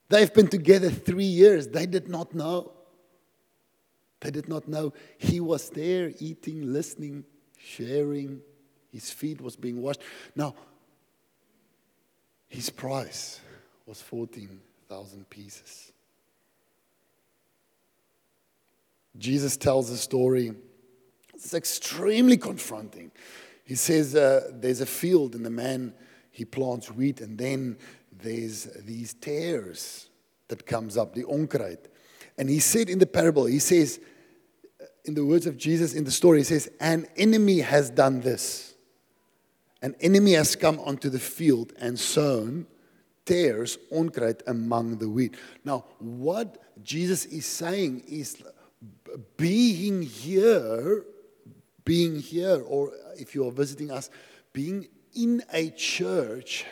They've 0.08 0.34
been 0.34 0.48
together 0.48 0.90
three 0.90 1.32
years. 1.42 1.68
They 1.68 1.86
did 1.86 2.08
not 2.08 2.34
know. 2.34 2.72
They 4.20 4.32
did 4.32 4.48
not 4.48 4.66
know 4.66 4.92
he 5.16 5.38
was 5.38 5.70
there 5.70 6.12
eating, 6.18 6.72
listening, 6.72 7.24
sharing. 7.56 8.40
His 8.92 9.08
feet 9.12 9.40
was 9.40 9.54
being 9.54 9.80
washed. 9.80 10.00
Now, 10.34 10.56
his 12.48 12.70
price 12.70 13.40
was 13.86 14.02
14,000 14.02 15.30
pieces. 15.30 15.89
Jesus 19.20 19.56
tells 19.56 19.90
a 19.90 19.98
story. 19.98 20.52
It's 21.34 21.54
extremely 21.54 22.36
confronting. 22.36 23.12
He 23.64 23.74
says 23.76 24.16
uh, 24.16 24.50
there's 24.52 24.80
a 24.80 24.86
field, 24.86 25.34
and 25.34 25.44
the 25.44 25.50
man 25.50 25.94
he 26.30 26.44
plants 26.44 26.90
wheat, 26.90 27.20
and 27.20 27.38
then 27.38 27.76
there's 28.10 28.64
these 28.84 29.14
tares 29.14 30.08
that 30.48 30.66
comes 30.66 30.96
up, 30.96 31.14
the 31.14 31.24
onkruid. 31.24 31.78
And 32.38 32.48
he 32.48 32.60
said 32.60 32.88
in 32.88 32.98
the 32.98 33.06
parable, 33.06 33.44
he 33.44 33.58
says, 33.58 34.00
in 35.04 35.14
the 35.14 35.24
words 35.24 35.46
of 35.46 35.56
Jesus 35.56 35.94
in 35.94 36.04
the 36.04 36.10
story, 36.10 36.38
he 36.38 36.44
says, 36.44 36.70
An 36.80 37.06
enemy 37.16 37.60
has 37.60 37.90
done 37.90 38.20
this. 38.20 38.74
An 39.82 39.94
enemy 40.00 40.32
has 40.32 40.56
come 40.56 40.78
onto 40.80 41.08
the 41.08 41.18
field 41.18 41.72
and 41.78 41.98
sown 41.98 42.66
tares, 43.24 43.78
onkruid, 43.92 44.42
among 44.46 44.98
the 44.98 45.08
wheat. 45.08 45.36
Now, 45.64 45.84
what 45.98 46.58
Jesus 46.82 47.26
is 47.26 47.46
saying 47.46 48.04
is 48.08 48.42
being 49.36 50.02
here, 50.02 51.04
being 51.84 52.20
here, 52.20 52.62
or 52.66 52.92
if 53.16 53.34
you 53.34 53.46
are 53.46 53.52
visiting 53.52 53.90
us, 53.90 54.10
being 54.52 54.88
in 55.14 55.42
a 55.52 55.70
church, 55.70 56.64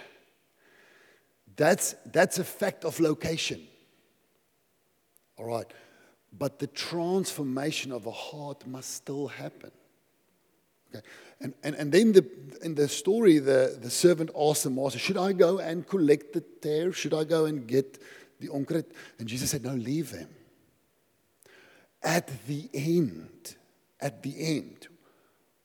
that's, 1.56 1.94
that's 2.06 2.38
a 2.38 2.44
fact 2.44 2.84
of 2.84 3.00
location. 3.00 3.66
All 5.36 5.46
right. 5.46 5.66
But 6.36 6.58
the 6.58 6.66
transformation 6.66 7.90
of 7.90 8.06
a 8.06 8.10
heart 8.10 8.66
must 8.66 8.94
still 8.94 9.28
happen. 9.28 9.70
Okay. 10.94 11.04
And, 11.40 11.54
and, 11.62 11.74
and 11.76 11.92
then 11.92 12.12
the, 12.12 12.26
in 12.62 12.74
the 12.74 12.88
story, 12.88 13.38
the, 13.38 13.78
the 13.80 13.90
servant 13.90 14.30
asked 14.38 14.64
the 14.64 14.70
master, 14.70 14.98
Should 14.98 15.16
I 15.16 15.32
go 15.32 15.58
and 15.58 15.86
collect 15.86 16.32
the 16.32 16.40
tares? 16.40 16.96
Should 16.96 17.14
I 17.14 17.24
go 17.24 17.44
and 17.44 17.66
get 17.66 18.02
the 18.40 18.48
onkruid? 18.48 18.86
And 19.18 19.28
Jesus 19.28 19.50
said, 19.50 19.64
No, 19.64 19.74
leave 19.74 20.10
them 20.10 20.28
at 22.02 22.46
the 22.46 22.68
end, 22.72 23.56
at 24.00 24.22
the 24.22 24.34
end, 24.38 24.88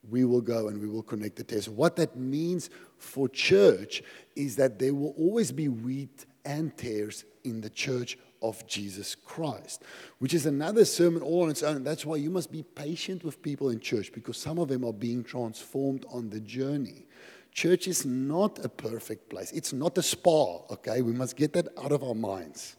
we 0.10 0.26
will 0.26 0.42
go 0.42 0.68
and 0.68 0.82
we 0.82 0.88
will 0.88 1.04
connect 1.04 1.38
the 1.38 1.44
tares. 1.44 1.70
What 1.70 1.96
that 1.96 2.18
means 2.18 2.70
for 2.98 3.30
church 3.30 4.04
is 4.36 4.56
that 4.58 4.80
there 4.80 4.94
will 4.94 5.14
always 5.18 5.52
be 5.52 5.70
wheat 5.70 6.26
and 6.46 6.76
tares 6.78 7.24
in 7.44 7.62
the 7.62 7.70
church 7.70 8.18
of 8.42 8.68
Jesus 8.68 9.16
Christ, 9.16 9.84
which 10.20 10.34
is 10.34 10.46
another 10.46 10.84
sermon 10.84 11.22
all 11.22 11.44
on 11.44 11.50
its 11.50 11.64
own. 11.64 11.84
That's 11.84 12.06
why 12.06 12.18
you 12.18 12.30
must 12.30 12.52
be 12.52 12.64
patient 12.64 13.24
with 13.24 13.42
people 13.42 13.70
in 13.70 13.80
church 13.80 14.12
because 14.12 14.38
some 14.38 14.60
of 14.60 14.68
them 14.68 14.84
are 14.84 14.94
being 14.94 15.24
transformed 15.24 16.06
on 16.12 16.30
the 16.30 16.42
journey. 16.42 17.06
Church 17.54 17.88
is 17.88 18.06
not 18.06 18.64
a 18.66 18.70
perfect 18.70 19.30
place, 19.30 19.52
it's 19.52 19.74
not 19.74 19.98
a 19.98 20.02
spa, 20.02 20.58
okay? 20.72 21.02
We 21.02 21.14
must 21.14 21.38
get 21.38 21.54
that 21.54 21.68
out 21.82 21.92
of 21.92 22.04
our 22.04 22.16
minds. 22.16 22.76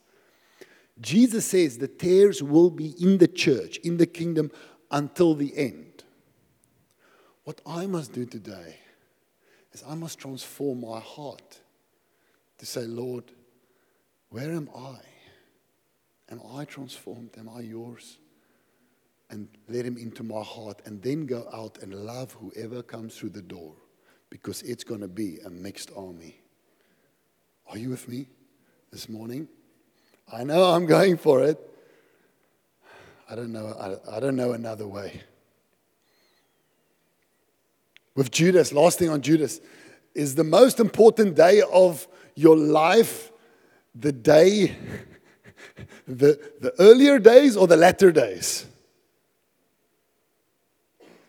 Jesus 1.00 1.46
says 1.46 1.78
the 1.78 1.88
tares 1.88 2.42
will 2.42 2.70
be 2.70 2.94
in 3.00 3.18
the 3.18 3.28
church, 3.28 3.78
in 3.78 3.96
the 3.96 4.06
kingdom, 4.06 4.50
until 4.90 5.34
the 5.34 5.56
end. 5.56 6.04
What 7.44 7.60
I 7.66 7.86
must 7.86 8.12
do 8.12 8.24
today 8.24 8.76
is 9.72 9.82
I 9.86 9.94
must 9.94 10.18
transform 10.18 10.80
my 10.80 11.00
heart 11.00 11.60
to 12.58 12.66
say, 12.66 12.82
Lord, 12.82 13.24
where 14.30 14.52
am 14.52 14.70
I? 14.74 14.98
Am 16.30 16.40
I 16.54 16.64
transformed? 16.64 17.30
Am 17.38 17.48
I 17.48 17.60
yours? 17.60 18.18
And 19.30 19.48
let 19.68 19.84
him 19.84 19.96
into 19.96 20.22
my 20.22 20.42
heart 20.42 20.80
and 20.84 21.02
then 21.02 21.26
go 21.26 21.48
out 21.52 21.78
and 21.82 21.94
love 21.94 22.32
whoever 22.32 22.82
comes 22.82 23.16
through 23.16 23.30
the 23.30 23.42
door 23.42 23.74
because 24.30 24.62
it's 24.62 24.84
going 24.84 25.00
to 25.00 25.08
be 25.08 25.38
a 25.44 25.50
mixed 25.50 25.90
army. 25.96 26.40
Are 27.66 27.78
you 27.78 27.90
with 27.90 28.08
me 28.08 28.28
this 28.92 29.08
morning? 29.08 29.48
I 30.32 30.44
know 30.44 30.64
I'm 30.64 30.86
going 30.86 31.16
for 31.16 31.42
it. 31.42 31.58
I 33.28 33.34
don't 33.34 33.52
know, 33.52 33.66
I, 33.66 34.16
I 34.16 34.20
don't 34.20 34.36
know 34.36 34.52
another 34.52 34.86
way. 34.86 35.22
With 38.14 38.30
Judas, 38.30 38.72
last 38.72 38.98
thing 38.98 39.08
on 39.08 39.22
Judas, 39.22 39.60
is 40.14 40.34
the 40.34 40.44
most 40.44 40.78
important 40.78 41.34
day 41.34 41.62
of 41.72 42.06
your 42.36 42.56
life 42.56 43.32
the 43.94 44.12
day, 44.12 44.76
the, 46.06 46.38
the 46.60 46.72
earlier 46.78 47.18
days 47.18 47.56
or 47.56 47.66
the 47.66 47.76
latter 47.76 48.12
days? 48.12 48.66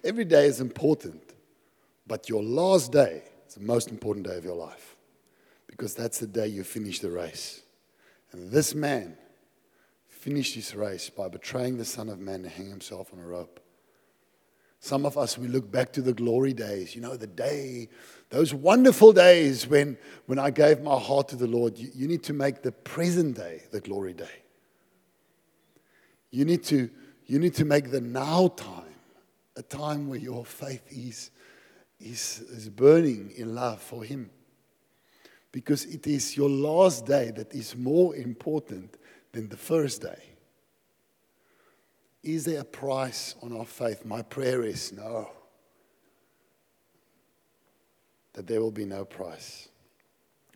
Every 0.03 0.25
day 0.25 0.45
is 0.45 0.61
important, 0.61 1.21
but 2.05 2.29
your 2.29 2.43
last 2.43 2.91
day 2.91 3.23
is 3.47 3.55
the 3.55 3.63
most 3.63 3.89
important 3.89 4.27
day 4.27 4.37
of 4.37 4.45
your 4.45 4.55
life 4.55 4.95
because 5.65 5.95
that's 5.95 6.19
the 6.19 6.27
day 6.27 6.47
you 6.47 6.63
finish 6.63 6.99
the 6.99 7.09
race. 7.09 7.61
This 8.35 8.75
man 8.75 9.17
finished 10.07 10.55
his 10.55 10.73
race 10.75 11.09
by 11.09 11.27
betraying 11.27 11.77
the 11.77 11.85
Son 11.85 12.09
of 12.09 12.19
Man 12.19 12.43
and 12.43 12.47
hanging 12.47 12.71
himself 12.71 13.13
on 13.13 13.19
a 13.19 13.27
rope. 13.27 13.59
Some 14.79 15.05
of 15.05 15.17
us, 15.17 15.37
we 15.37 15.47
look 15.47 15.71
back 15.71 15.93
to 15.93 16.01
the 16.01 16.13
glory 16.13 16.53
days, 16.53 16.95
you 16.95 17.01
know, 17.01 17.17
the 17.17 17.27
day, 17.27 17.89
those 18.29 18.53
wonderful 18.53 19.13
days 19.13 19.67
when, 19.67 19.97
when 20.27 20.37
I 20.37 20.51
gave 20.51 20.81
my 20.81 20.99
heart 20.99 21.29
to 21.29 21.35
the 21.35 21.47
Lord. 21.47 21.77
You, 21.77 21.89
you 21.95 22.07
need 22.07 22.23
to 22.23 22.33
make 22.33 22.61
the 22.61 22.71
present 22.71 23.35
day 23.35 23.63
the 23.71 23.79
glory 23.79 24.13
day. 24.13 24.43
You 26.29 26.45
need 26.45 26.63
to, 26.65 26.89
you 27.25 27.39
need 27.39 27.55
to 27.55 27.65
make 27.65 27.89
the 27.91 28.01
now 28.01 28.49
time 28.49 28.83
a 29.55 29.63
time 29.63 30.09
where 30.09 30.19
your 30.19 30.45
faith 30.45 30.83
is, 30.89 31.31
is, 31.99 32.41
is 32.51 32.69
burning 32.69 33.31
in 33.37 33.55
love 33.55 33.81
for 33.81 34.03
Him. 34.03 34.29
Because 35.55 35.85
it 35.85 36.05
is 36.05 36.35
your 36.35 36.49
last 36.49 37.05
day 37.05 37.31
that 37.31 37.55
is 37.55 37.77
more 37.77 38.13
important 38.13 38.97
than 39.31 39.47
the 39.47 39.55
first 39.55 40.01
day. 40.01 40.21
Is 42.21 42.43
there 42.43 42.59
a 42.59 42.65
price 42.65 43.35
on 43.41 43.55
our 43.55 43.63
faith? 43.63 44.03
My 44.03 44.21
prayer 44.21 44.63
is 44.63 44.91
no. 44.91 45.29
That 48.33 48.47
there 48.47 48.59
will 48.59 48.69
be 48.69 48.83
no 48.83 49.05
price. 49.05 49.69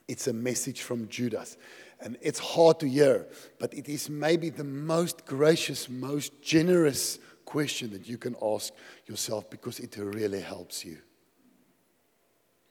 It's 0.09 0.27
a 0.27 0.33
message 0.33 0.81
from 0.81 1.07
Judas. 1.07 1.55
And 2.01 2.17
it's 2.21 2.39
hard 2.39 2.81
to 2.81 2.89
hear, 2.89 3.25
but 3.57 3.73
it 3.73 3.87
is 3.87 4.09
maybe 4.09 4.49
the 4.49 4.65
most 4.65 5.25
gracious, 5.25 5.87
most 5.87 6.41
generous 6.41 7.19
question 7.45 7.91
that 7.91 8.05
you 8.05 8.17
can 8.17 8.35
ask 8.41 8.73
yourself 9.07 9.49
because 9.49 9.79
it 9.79 9.95
really 9.95 10.41
helps 10.41 10.83
you. 10.83 10.97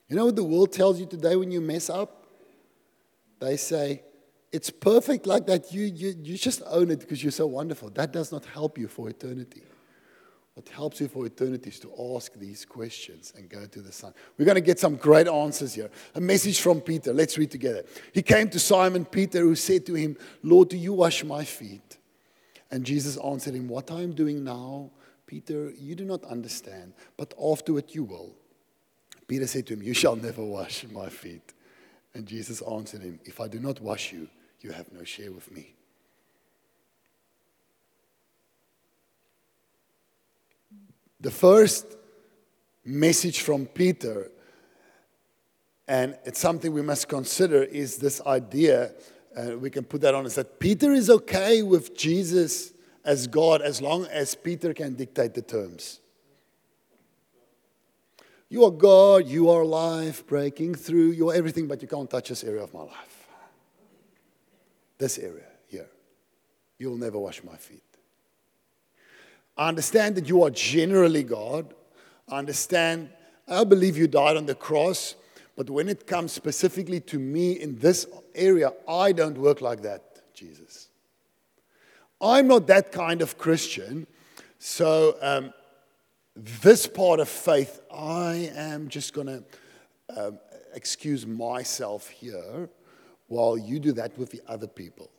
You 0.07 0.15
know 0.15 0.25
what 0.25 0.35
the 0.35 0.43
world 0.43 0.71
tells 0.71 0.99
you 0.99 1.07
today 1.07 1.35
when 1.35 1.49
you 1.49 1.59
mess 1.59 1.89
up? 1.89 2.18
They 3.39 3.57
say, 3.57 4.03
it's 4.51 4.69
perfect 4.69 5.27
like 5.27 5.45
that. 5.47 5.71
You, 5.73 5.83
you, 5.83 6.15
you 6.21 6.37
just 6.37 6.61
own 6.65 6.89
it 6.91 6.99
because 6.99 7.23
you're 7.23 7.31
so 7.31 7.47
wonderful. 7.47 7.89
That 7.91 8.11
does 8.11 8.31
not 8.31 8.45
help 8.45 8.77
you 8.77 8.87
for 8.87 9.09
eternity. 9.09 9.63
What 10.55 10.67
helps 10.69 10.99
you 10.99 11.07
for 11.07 11.25
eternity 11.25 11.69
is 11.69 11.79
to 11.81 12.15
ask 12.15 12.33
these 12.33 12.65
questions 12.65 13.31
and 13.37 13.47
go 13.47 13.65
to 13.65 13.81
the 13.81 13.91
Son. 13.91 14.13
We're 14.37 14.45
going 14.45 14.55
to 14.55 14.61
get 14.61 14.79
some 14.79 14.97
great 14.97 15.27
answers 15.27 15.75
here. 15.75 15.89
A 16.15 16.19
message 16.19 16.59
from 16.59 16.81
Peter. 16.81 17.13
Let's 17.13 17.37
read 17.37 17.51
together. 17.51 17.83
He 18.13 18.21
came 18.21 18.49
to 18.49 18.59
Simon 18.59 19.05
Peter, 19.05 19.39
who 19.39 19.55
said 19.55 19.85
to 19.85 19.93
him, 19.93 20.17
Lord, 20.43 20.69
do 20.69 20.77
you 20.77 20.93
wash 20.93 21.23
my 21.23 21.45
feet? 21.45 21.97
And 22.71 22.85
Jesus 22.85 23.17
answered 23.17 23.55
him, 23.55 23.67
What 23.69 23.89
I 23.89 24.01
am 24.01 24.13
doing 24.13 24.43
now, 24.43 24.91
Peter, 25.27 25.71
you 25.71 25.95
do 25.95 26.03
not 26.03 26.25
understand, 26.25 26.93
but 27.15 27.33
afterward 27.41 27.85
you 27.89 28.03
will. 28.03 28.35
Peter 29.27 29.47
said 29.47 29.65
to 29.67 29.75
him, 29.75 29.83
You 29.83 29.93
shall 29.93 30.15
never 30.15 30.43
wash 30.43 30.85
my 30.91 31.07
feet. 31.07 31.53
And 32.13 32.25
Jesus 32.25 32.61
answered 32.61 33.01
him, 33.01 33.19
If 33.25 33.39
I 33.39 33.47
do 33.47 33.59
not 33.59 33.79
wash 33.81 34.11
you, 34.11 34.27
you 34.61 34.71
have 34.71 34.91
no 34.91 35.03
share 35.03 35.31
with 35.31 35.51
me. 35.51 35.75
The 41.21 41.31
first 41.31 41.97
message 42.85 43.41
from 43.41 43.65
Peter, 43.65 44.31
and 45.87 46.17
it's 46.25 46.39
something 46.39 46.71
we 46.71 46.81
must 46.81 47.07
consider, 47.07 47.63
is 47.63 47.97
this 47.97 48.21
idea, 48.25 48.93
uh, 49.35 49.57
we 49.57 49.69
can 49.69 49.83
put 49.83 50.01
that 50.01 50.15
on, 50.15 50.25
is 50.25 50.35
that 50.35 50.59
Peter 50.59 50.93
is 50.93 51.09
okay 51.09 51.61
with 51.61 51.95
Jesus 51.95 52.73
as 53.03 53.27
God 53.27 53.61
as 53.61 53.81
long 53.81 54.05
as 54.05 54.35
Peter 54.35 54.73
can 54.73 54.95
dictate 54.95 55.33
the 55.33 55.41
terms. 55.41 55.99
You 58.49 58.65
are 58.65 58.71
God, 58.71 59.27
you 59.27 59.51
are 59.51 59.63
life 59.63 60.25
breaking 60.25 60.73
through, 60.73 61.11
you 61.11 61.29
are 61.29 61.35
everything, 61.35 61.67
but 61.67 61.83
you 61.83 61.87
can't 61.87 62.09
touch 62.09 62.29
this 62.29 62.43
area 62.43 62.63
of 62.63 62.73
my 62.73 62.81
life. 62.81 63.27
This 64.97 65.19
area 65.19 65.45
here. 65.67 65.87
You'll 66.79 66.97
never 66.97 67.19
wash 67.19 67.43
my 67.43 67.55
feet. 67.55 67.83
I 69.55 69.67
understand 69.67 70.15
that 70.15 70.27
you 70.27 70.43
are 70.43 70.49
generally 70.49 71.23
God. 71.23 71.73
I 72.27 72.39
understand, 72.39 73.09
I 73.47 73.63
believe 73.65 73.97
you 73.97 74.07
died 74.07 74.35
on 74.35 74.47
the 74.47 74.55
cross, 74.55 75.15
but 75.55 75.69
when 75.69 75.87
it 75.87 76.07
comes 76.07 76.31
specifically 76.31 77.01
to 77.01 77.19
me 77.19 77.51
in 77.51 77.77
this 77.79 78.07
area, 78.33 78.71
I 78.87 79.11
don't 79.11 79.37
work 79.37 79.61
like 79.61 79.83
that, 79.83 80.33
Jesus. 80.33 80.87
I'm 82.21 82.47
not 82.47 82.65
that 82.67 82.91
kind 82.91 83.21
of 83.21 83.37
Christian. 83.37 84.07
So, 84.57 85.17
um, 85.21 85.53
this 86.61 86.87
part 86.87 87.19
of 87.19 87.29
faith, 87.29 87.81
I 87.93 88.51
am 88.55 88.87
just 88.87 89.13
going 89.13 89.27
to 89.27 89.43
um, 90.15 90.39
excuse 90.73 91.25
myself 91.25 92.09
here 92.09 92.69
while 93.27 93.57
you 93.57 93.79
do 93.79 93.91
that 93.93 94.17
with 94.17 94.31
the 94.31 94.41
other 94.47 94.67
people. 94.67 95.09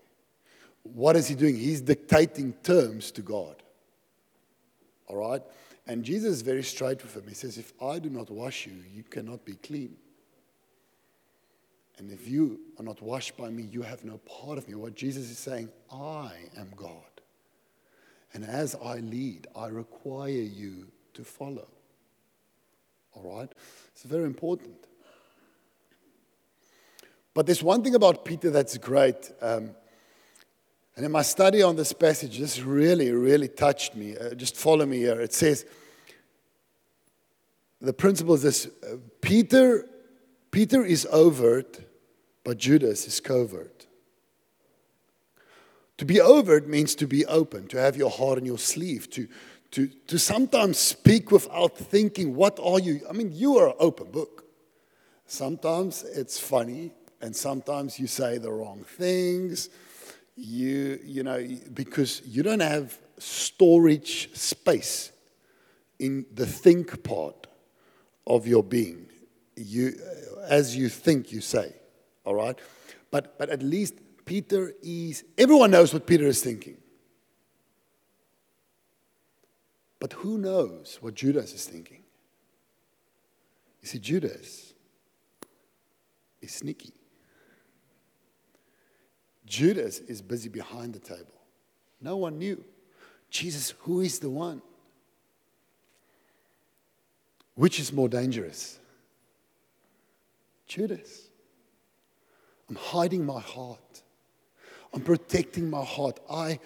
What 0.82 1.16
is 1.16 1.28
he 1.28 1.34
doing? 1.34 1.56
He's 1.56 1.80
dictating 1.80 2.54
terms 2.62 3.10
to 3.12 3.22
God. 3.22 3.62
All 5.06 5.16
right? 5.16 5.42
And 5.86 6.04
Jesus 6.04 6.36
is 6.36 6.42
very 6.42 6.62
straight 6.62 7.02
with 7.02 7.16
him. 7.16 7.24
He 7.28 7.34
says, 7.34 7.58
If 7.58 7.72
I 7.82 7.98
do 7.98 8.10
not 8.10 8.30
wash 8.30 8.66
you, 8.66 8.76
you 8.92 9.02
cannot 9.02 9.44
be 9.44 9.54
clean. 9.54 9.96
And 11.98 12.10
if 12.10 12.26
you 12.26 12.60
are 12.78 12.82
not 12.82 13.02
washed 13.02 13.36
by 13.36 13.50
me, 13.50 13.64
you 13.64 13.82
have 13.82 14.04
no 14.04 14.18
part 14.18 14.56
of 14.56 14.66
me. 14.66 14.74
What 14.74 14.94
Jesus 14.94 15.30
is 15.30 15.38
saying, 15.38 15.68
I 15.92 16.30
am 16.56 16.70
God. 16.74 16.94
And 18.32 18.44
as 18.44 18.74
I 18.82 18.96
lead, 18.98 19.48
I 19.54 19.66
require 19.66 20.30
you 20.30 20.86
to 21.20 21.30
follow. 21.30 21.68
All 23.12 23.38
right? 23.38 23.52
It's 23.92 24.02
very 24.02 24.24
important. 24.24 24.76
But 27.34 27.46
there's 27.46 27.62
one 27.62 27.82
thing 27.82 27.94
about 27.94 28.24
Peter 28.24 28.50
that's 28.50 28.76
great. 28.78 29.30
Um, 29.40 29.70
and 30.96 31.06
in 31.06 31.12
my 31.12 31.22
study 31.22 31.62
on 31.62 31.76
this 31.76 31.92
passage, 31.92 32.38
this 32.38 32.60
really, 32.60 33.12
really 33.12 33.48
touched 33.48 33.94
me. 33.94 34.16
Uh, 34.16 34.34
just 34.34 34.56
follow 34.56 34.84
me 34.86 34.98
here. 34.98 35.20
It 35.20 35.32
says, 35.32 35.64
the 37.80 37.92
principle 37.92 38.34
is 38.34 38.42
this 38.42 38.66
uh, 38.66 38.96
Peter, 39.20 39.86
Peter 40.50 40.84
is 40.84 41.06
overt, 41.10 41.80
but 42.44 42.58
Judas 42.58 43.06
is 43.06 43.20
covert. 43.20 43.86
To 45.98 46.04
be 46.06 46.20
overt 46.20 46.66
means 46.66 46.94
to 46.96 47.06
be 47.06 47.26
open, 47.26 47.68
to 47.68 47.78
have 47.78 47.94
your 47.94 48.10
heart 48.10 48.38
on 48.38 48.46
your 48.46 48.58
sleeve, 48.58 49.10
to, 49.10 49.28
to, 49.72 49.86
to 50.08 50.18
sometimes 50.18 50.78
speak 50.78 51.30
without 51.30 51.76
thinking, 51.76 52.34
what 52.34 52.58
are 52.60 52.80
you? 52.80 53.00
I 53.08 53.12
mean, 53.12 53.30
you 53.32 53.58
are 53.58 53.68
an 53.68 53.76
open 53.78 54.10
book. 54.10 54.44
Sometimes 55.26 56.02
it's 56.02 56.40
funny, 56.40 56.90
and 57.20 57.34
sometimes 57.34 57.98
you 57.98 58.06
say 58.06 58.38
the 58.38 58.50
wrong 58.50 58.84
things. 58.84 59.68
You, 60.36 60.98
you 61.04 61.22
know, 61.22 61.46
because 61.72 62.22
you 62.26 62.42
don't 62.42 62.60
have 62.60 62.98
storage 63.18 64.34
space 64.34 65.12
in 65.98 66.26
the 66.34 66.46
think 66.46 67.02
part 67.04 67.46
of 68.26 68.46
your 68.46 68.64
being. 68.64 69.06
You, 69.56 69.92
as 70.48 70.74
you 70.74 70.88
think, 70.88 71.30
you 71.30 71.40
say, 71.40 71.74
all 72.24 72.34
right? 72.34 72.58
But, 73.10 73.38
but 73.38 73.50
at 73.50 73.62
least 73.62 73.94
Peter 74.24 74.72
is, 74.82 75.24
everyone 75.36 75.72
knows 75.72 75.92
what 75.92 76.06
Peter 76.06 76.26
is 76.26 76.42
thinking. 76.42 76.79
But 80.00 80.14
who 80.14 80.38
knows 80.38 80.98
what 81.00 81.14
Judas 81.14 81.52
is 81.52 81.66
thinking? 81.66 82.02
You 83.82 83.88
see, 83.88 83.98
Judas 83.98 84.72
is 86.40 86.52
sneaky. 86.52 86.94
Judas 89.46 89.98
is 90.00 90.22
busy 90.22 90.48
behind 90.48 90.94
the 90.94 90.98
table. 90.98 91.40
No 92.00 92.16
one 92.16 92.38
knew. 92.38 92.64
Jesus, 93.30 93.74
who 93.80 94.00
is 94.00 94.18
the 94.18 94.30
one? 94.30 94.62
Which 97.54 97.78
is 97.78 97.92
more 97.92 98.08
dangerous? 98.08 98.78
Judas. 100.66 101.28
I'm 102.68 102.76
hiding 102.76 103.26
my 103.26 103.40
heart. 103.40 104.02
I'm 104.94 105.02
protecting 105.02 105.68
my 105.68 105.84
heart. 105.84 106.20
I, 106.30 106.58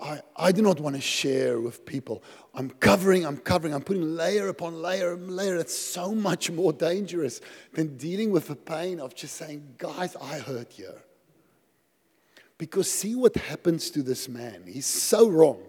I, 0.00 0.20
I 0.36 0.52
do 0.52 0.62
not 0.62 0.80
want 0.80 0.96
to 0.96 1.02
share 1.02 1.60
with 1.60 1.84
people. 1.84 2.22
I'm 2.54 2.70
covering, 2.70 3.26
I'm 3.26 3.36
covering, 3.36 3.74
I'm 3.74 3.82
putting 3.82 4.16
layer 4.16 4.48
upon 4.48 4.80
layer 4.80 5.12
upon 5.12 5.36
layer. 5.36 5.56
It's 5.56 5.76
so 5.76 6.14
much 6.14 6.50
more 6.50 6.72
dangerous 6.72 7.40
than 7.74 7.96
dealing 7.96 8.30
with 8.30 8.48
the 8.48 8.56
pain 8.56 8.98
of 8.98 9.14
just 9.14 9.36
saying, 9.36 9.74
guys, 9.78 10.16
I 10.16 10.38
hurt 10.38 10.78
you. 10.78 10.92
Because 12.56 12.90
see 12.90 13.14
what 13.14 13.36
happens 13.36 13.90
to 13.90 14.02
this 14.02 14.28
man. 14.28 14.64
He's 14.66 14.86
so 14.86 15.28
wrong. 15.28 15.62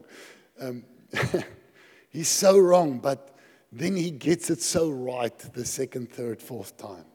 Um, 0.59 0.83
he's 2.09 2.29
so 2.29 2.57
wrong, 2.57 2.99
but 2.99 3.35
then 3.71 3.95
he 3.95 4.11
gets 4.11 4.49
it 4.49 4.61
so 4.61 4.89
right 4.89 5.37
the 5.53 5.65
second, 5.65 6.11
third, 6.11 6.41
fourth 6.41 6.77
time. 6.77 7.05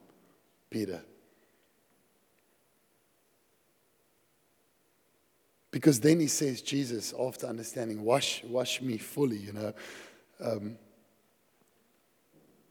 Peter. 0.71 1.03
Because 5.77 6.01
then 6.01 6.21
he 6.21 6.27
says, 6.27 6.63
Jesus, 6.63 7.13
after 7.21 7.47
understanding, 7.47 8.03
wash, 8.03 8.43
wash 8.45 8.81
me 8.81 8.97
fully, 8.97 9.37
you 9.37 9.53
know. 9.53 9.75
Um, 10.41 10.79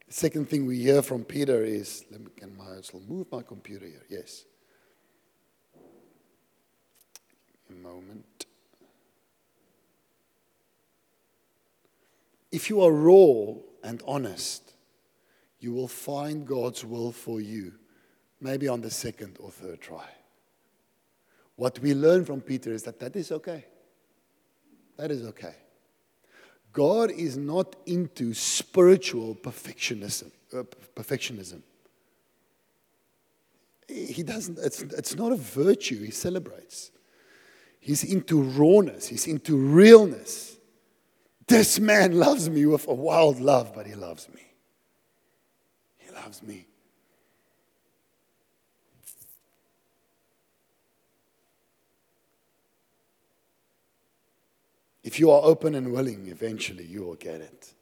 the 0.07 0.11
second 0.11 0.49
thing 0.49 0.65
we 0.65 0.79
hear 0.79 1.03
from 1.03 1.23
Peter 1.23 1.63
is, 1.63 2.03
let 2.09 2.21
me 2.21 2.31
can 2.35 2.57
my, 2.57 2.63
I'll 2.65 2.99
move 3.07 3.27
my 3.31 3.43
computer 3.43 3.85
here. 3.85 4.01
Yes. 4.09 4.45
A 7.69 7.73
moment. 7.73 8.47
If 12.51 12.71
you 12.71 12.81
are 12.81 12.91
raw 12.91 13.53
and 13.83 14.01
honest, 14.07 14.73
you 15.59 15.73
will 15.73 15.87
find 15.87 16.47
God's 16.47 16.83
will 16.83 17.11
for 17.11 17.39
you, 17.39 17.73
maybe 18.41 18.67
on 18.67 18.81
the 18.81 18.89
second 18.89 19.37
or 19.39 19.51
third 19.51 19.79
try. 19.79 20.09
What 21.55 21.79
we 21.79 21.93
learn 21.93 22.25
from 22.25 22.41
Peter 22.41 22.73
is 22.73 22.83
that 22.83 22.99
that 22.99 23.15
is 23.15 23.31
okay. 23.31 23.65
That 24.97 25.11
is 25.11 25.25
okay. 25.27 25.55
God 26.73 27.11
is 27.11 27.37
not 27.37 27.75
into 27.85 28.33
spiritual 28.33 29.35
perfectionism. 29.35 30.31
Uh, 30.53 30.63
perfectionism. 30.95 31.61
He 33.87 34.23
doesn't, 34.23 34.57
it's, 34.59 34.81
it's 34.81 35.15
not 35.15 35.31
a 35.31 35.37
virtue 35.37 36.03
he 36.03 36.11
celebrates. 36.11 36.91
He's 37.79 38.03
into 38.03 38.41
rawness, 38.41 39.07
he's 39.07 39.27
into 39.27 39.55
realness. 39.55 40.57
This 41.47 41.79
man 41.79 42.17
loves 42.17 42.49
me 42.49 42.65
with 42.65 42.87
a 42.87 42.93
wild 42.93 43.39
love, 43.39 43.73
but 43.75 43.85
he 43.85 43.93
loves 43.93 44.27
me. 44.33 44.41
He 45.97 46.11
loves 46.11 46.41
me. 46.41 46.65
If 55.05 55.19
you 55.19 55.29
are 55.29 55.41
open 55.43 55.75
and 55.75 55.93
willing, 55.93 56.25
eventually 56.29 56.83
you 56.83 57.03
will 57.03 57.13
get 57.13 57.39
it. 57.39 57.73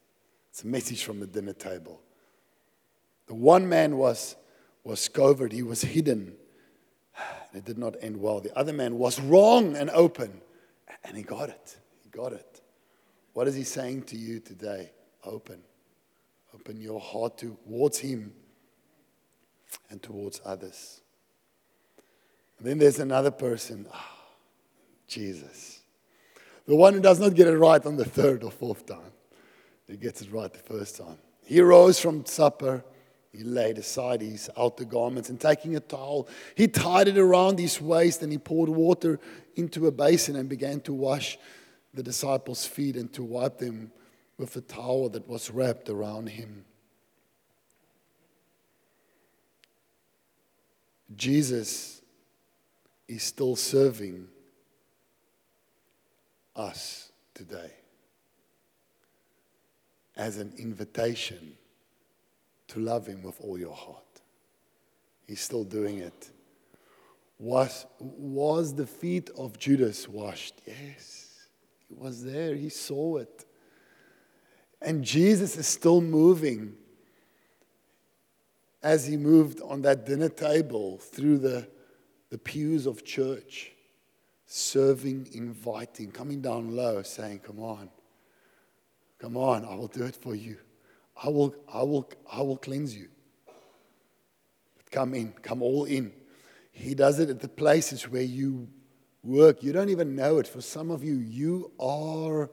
It's 0.50 0.66
a 0.66 0.68
message 0.68 1.06
from 1.06 1.22
the 1.22 1.26
dinner 1.26 1.54
table. 1.54 2.02
The 3.28 3.34
one 3.34 3.68
man 3.68 3.98
was, 3.98 4.36
was 4.84 5.08
covered, 5.08 5.54
he 5.54 5.64
was 5.64 5.84
hidden. 5.84 6.36
It 7.54 7.64
did 7.64 7.78
not 7.78 7.96
end 8.02 8.18
well. 8.18 8.42
The 8.42 8.56
other 8.58 8.74
man 8.74 8.98
was 8.98 9.22
wrong 9.22 9.78
and 9.78 9.90
open, 9.92 10.42
and 11.06 11.16
he 11.16 11.24
got 11.24 11.48
it. 11.48 11.78
He 12.04 12.10
got 12.10 12.34
it. 12.34 12.60
What 13.32 13.48
is 13.48 13.56
he 13.56 13.64
saying 13.64 14.04
to 14.04 14.18
you 14.18 14.42
today? 14.42 14.92
Open. 15.24 15.62
Open 16.54 16.82
your 16.82 17.00
heart 17.00 17.38
towards 17.38 18.00
him 18.00 18.34
and 19.90 20.02
towards 20.04 20.42
others. 20.44 21.00
And 22.58 22.68
then 22.68 22.80
there's 22.80 23.00
another 23.00 23.32
person, 23.32 23.88
oh, 23.94 24.06
Jesus. 25.08 25.83
The 26.66 26.76
one 26.76 26.94
who 26.94 27.02
does 27.02 27.20
not 27.20 27.36
get 27.36 27.48
it 27.48 27.58
right 27.58 27.86
on 27.86 27.98
the 27.98 28.06
third 28.06 28.44
or 28.44 28.52
fourth 28.52 28.86
time, 28.86 29.12
he 29.88 29.98
gets 29.98 30.22
it 30.22 30.32
right 30.32 30.52
the 30.52 30.60
first 30.60 30.98
time. 30.98 31.18
He 31.46 31.60
rose 31.62 32.00
from 32.00 32.26
supper. 32.26 32.84
He 33.34 33.44
laid 33.44 33.80
aside 33.80 34.22
his 34.22 34.50
outer 34.56 34.86
garments 34.86 35.30
and 35.30 35.42
taking 35.42 35.76
a 35.76 35.80
towel, 35.80 36.28
he 36.54 36.68
tied 36.68 37.08
it 37.08 37.18
around 37.18 37.58
his 37.58 37.82
waist 37.82 38.22
and 38.22 38.32
he 38.32 38.38
poured 38.38 38.70
water 38.70 39.20
into 39.56 39.88
a 39.88 39.92
basin 39.92 40.36
and 40.36 40.48
began 40.48 40.80
to 40.82 40.94
wash 40.94 41.40
the 41.96 42.04
disciples' 42.04 42.68
feet 42.68 42.96
and 42.96 43.12
to 43.14 43.24
wipe 43.24 43.58
them 43.58 43.92
with 44.38 44.56
a 44.56 44.62
towel 44.62 45.10
that 45.10 45.28
was 45.28 45.50
wrapped 45.50 45.90
around 45.90 46.30
him. 46.30 46.64
Jesus 51.16 52.04
is 53.08 53.24
still 53.24 53.56
serving 53.56 54.28
us 56.56 57.12
today 57.34 57.72
as 60.16 60.38
an 60.38 60.54
invitation 60.58 61.54
to 62.68 62.80
love 62.80 63.08
Him 63.08 63.24
with 63.24 63.40
all 63.42 63.58
your 63.58 63.76
heart. 63.76 64.04
He's 65.28 65.42
still 65.42 65.64
doing 65.64 66.00
it. 66.00 66.32
Was, 67.40 67.86
was 68.00 68.76
the 68.76 68.86
feet 68.86 69.30
of 69.38 69.58
Judas 69.58 70.08
washed? 70.08 70.62
Yes. 70.66 71.48
He 71.90 71.96
was 71.96 72.24
there, 72.24 72.56
he 72.56 72.70
saw 72.70 73.18
it. 73.18 73.46
And 74.82 75.04
Jesus 75.04 75.58
is 75.58 75.68
still 75.68 76.02
moving 76.02 76.76
as 78.82 79.08
he 79.08 79.16
moved 79.16 79.62
on 79.62 79.82
that 79.82 80.06
dinner 80.06 80.30
table 80.30 80.98
through 80.98 81.38
the, 81.38 81.68
the 82.30 82.38
pews 82.38 82.86
of 82.86 83.04
church 83.06 83.73
serving, 84.56 85.28
inviting, 85.34 86.12
coming 86.12 86.40
down 86.40 86.76
low, 86.76 87.02
saying, 87.02 87.40
Come 87.40 87.60
on, 87.60 87.90
come 89.18 89.36
on, 89.36 89.66
I 89.66 89.74
will 89.74 89.88
do 89.88 90.04
it 90.04 90.16
for 90.16 90.36
you. 90.36 90.58
I 91.24 91.30
will, 91.30 91.56
I 91.74 91.82
will, 91.82 92.08
I 92.32 92.42
will 92.44 92.58
cleanse 92.58 92.96
you. 92.96 93.08
But 94.78 94.92
come 94.92 95.16
in, 95.16 95.34
come 95.42 95.64
all 95.64 95.86
in. 95.86 96.14
He 96.72 96.94
does 96.94 97.20
it 97.20 97.32
at 97.32 97.40
the 97.40 97.48
places 97.48 98.08
where 98.08 98.22
you 98.22 98.68
work. 99.24 99.64
You 99.64 99.74
don't 99.74 99.90
even 99.90 100.16
know 100.16 100.38
it. 100.38 100.48
For 100.48 100.62
some 100.62 100.92
of 100.92 101.04
you, 101.04 101.16
you 101.16 101.72
are 101.80 102.52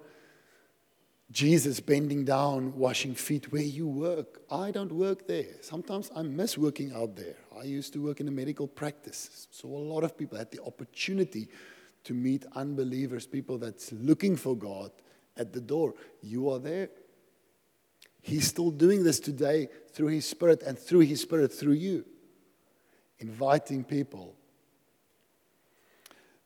Jesus 1.31 1.81
bending 1.81 2.25
down, 2.25 2.77
washing 2.79 3.15
feet 3.15 3.53
where 3.53 3.63
you 3.63 3.87
work. 3.87 4.41
I 4.51 4.71
don't 4.71 4.93
work 4.93 5.27
there. 5.27 5.47
Sometimes 5.61 6.11
I 6.17 6.23
miss 6.23 6.57
working 6.57 6.93
out 6.95 7.17
there. 7.17 7.37
I 7.59 7.65
used 7.65 7.93
to 7.93 8.03
work 8.03 8.21
in 8.21 8.29
a 8.29 8.31
medical 8.33 8.67
practice, 8.67 9.49
so 9.51 9.69
a 9.69 9.77
lot 9.93 10.03
of 10.03 10.17
people 10.17 10.39
had 10.39 10.51
the 10.51 10.63
opportunity 10.65 11.49
to 12.05 12.15
meet 12.15 12.45
unbelievers, 12.55 13.27
people 13.27 13.59
that's 13.59 13.93
looking 13.93 14.37
for 14.37 14.57
God 14.57 14.91
at 15.37 15.53
the 15.53 15.61
door. 15.61 15.95
You 16.23 16.51
are 16.51 16.59
there. 16.59 16.89
He's 18.23 18.47
still 18.47 18.71
doing 18.71 19.03
this 19.03 19.19
today 19.19 19.69
through 19.93 20.09
His 20.09 20.27
Spirit 20.27 20.63
and 20.63 20.79
through 20.79 21.01
His 21.01 21.21
Spirit 21.21 21.53
through 21.53 21.75
you, 21.75 22.05
inviting 23.19 23.85
people. 23.85 24.37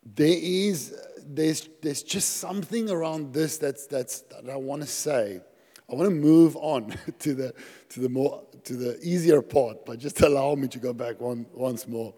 There 0.04 0.38
is, 0.38 0.94
there's, 1.26 1.68
there's 1.82 2.02
just 2.02 2.36
something 2.36 2.90
around 2.90 3.32
this 3.32 3.58
that's, 3.58 3.86
that's, 3.86 4.20
that 4.20 4.48
I 4.50 4.56
want 4.56 4.82
to 4.82 4.88
say. 4.88 5.40
I 5.90 5.94
want 5.94 6.08
to 6.08 6.14
move 6.14 6.56
on 6.56 6.94
to 7.20 7.34
the, 7.34 7.54
to 7.90 8.00
the, 8.00 8.08
more, 8.08 8.44
to 8.64 8.74
the 8.74 8.98
easier 9.02 9.42
part, 9.42 9.84
but 9.84 9.98
just 9.98 10.20
allow 10.22 10.54
me 10.54 10.68
to 10.68 10.78
go 10.78 10.92
back 10.92 11.20
one, 11.20 11.46
once 11.52 11.88
more. 11.88 12.14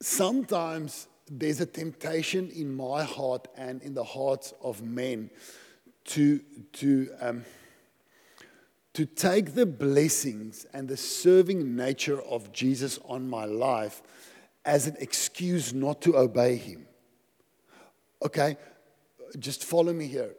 Sometimes 0.00 1.08
there's 1.38 1.60
a 1.60 1.66
temptation 1.66 2.50
in 2.50 2.74
my 2.74 3.04
heart 3.04 3.48
and 3.56 3.82
in 3.82 3.94
the 3.94 4.04
hearts 4.04 4.52
of 4.62 4.82
men 4.82 5.30
to, 6.04 6.40
to, 6.74 7.08
um, 7.20 7.44
to 8.92 9.06
take 9.06 9.54
the 9.54 9.64
blessings 9.64 10.66
and 10.74 10.88
the 10.88 10.96
serving 10.96 11.74
nature 11.74 12.20
of 12.20 12.52
Jesus 12.52 12.98
on 13.06 13.30
my 13.30 13.46
life 13.46 14.02
as 14.66 14.86
an 14.86 14.96
excuse 15.00 15.72
not 15.72 16.02
to 16.02 16.18
obey 16.18 16.56
him. 16.56 16.86
Okay, 18.22 18.58
just 19.38 19.64
follow 19.64 19.92
me 19.92 20.06
here. 20.06 20.34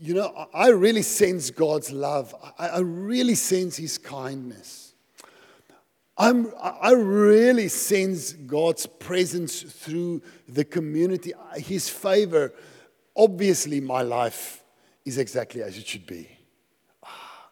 You 0.00 0.14
know, 0.14 0.48
I 0.54 0.68
really 0.68 1.02
sense 1.02 1.50
God's 1.50 1.92
love, 1.92 2.34
I 2.58 2.78
really 2.80 3.34
sense 3.34 3.76
his 3.76 3.98
kindness. 3.98 4.89
I'm, 6.20 6.52
I 6.60 6.92
really 6.92 7.68
sense 7.68 8.34
God's 8.34 8.84
presence 8.84 9.62
through 9.62 10.20
the 10.46 10.66
community, 10.66 11.32
His 11.56 11.88
favor. 11.88 12.52
Obviously, 13.16 13.80
my 13.80 14.02
life 14.02 14.62
is 15.06 15.16
exactly 15.16 15.62
as 15.62 15.78
it 15.78 15.86
should 15.86 16.06
be. 16.06 16.28
Ah. 17.02 17.48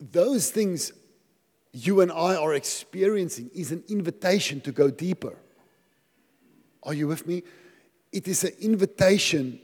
Those 0.00 0.50
things 0.50 0.90
you 1.72 2.00
and 2.00 2.10
I 2.10 2.34
are 2.34 2.54
experiencing 2.54 3.50
is 3.54 3.72
an 3.72 3.84
invitation 3.88 4.62
to 4.62 4.72
go 4.72 4.90
deeper. 4.90 5.36
Are 6.82 6.94
you 6.94 7.08
with 7.08 7.26
me? 7.26 7.42
It 8.10 8.26
is 8.26 8.42
an 8.44 8.54
invitation 8.58 9.60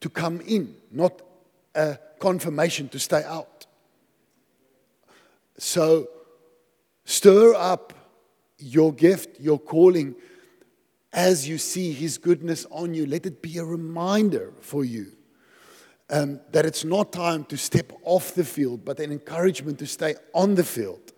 to 0.00 0.08
come 0.08 0.40
in, 0.40 0.74
not 0.90 1.20
a 1.74 1.98
confirmation 2.18 2.88
to 2.88 2.98
stay 2.98 3.24
out. 3.24 3.66
So, 5.58 6.08
Stir 7.06 7.54
up 7.54 7.94
your 8.58 8.92
gift, 8.92 9.40
your 9.40 9.58
calling. 9.58 10.14
as 11.12 11.48
you 11.48 11.56
see 11.56 11.92
his 11.92 12.18
goodness 12.18 12.66
on 12.70 12.92
you, 12.92 13.06
let 13.06 13.24
it 13.24 13.40
be 13.40 13.56
a 13.56 13.64
reminder 13.64 14.52
for 14.60 14.84
you 14.84 15.12
um, 16.10 16.40
that 16.52 16.66
it's 16.66 16.84
not 16.84 17.12
time 17.12 17.44
to 17.44 17.56
step 17.56 17.92
off 18.02 18.34
the 18.34 18.44
field, 18.44 18.84
but 18.84 19.00
an 19.00 19.12
encouragement 19.12 19.78
to 19.78 19.86
stay 19.86 20.14
on 20.34 20.56
the 20.56 20.64
field. 20.64 21.12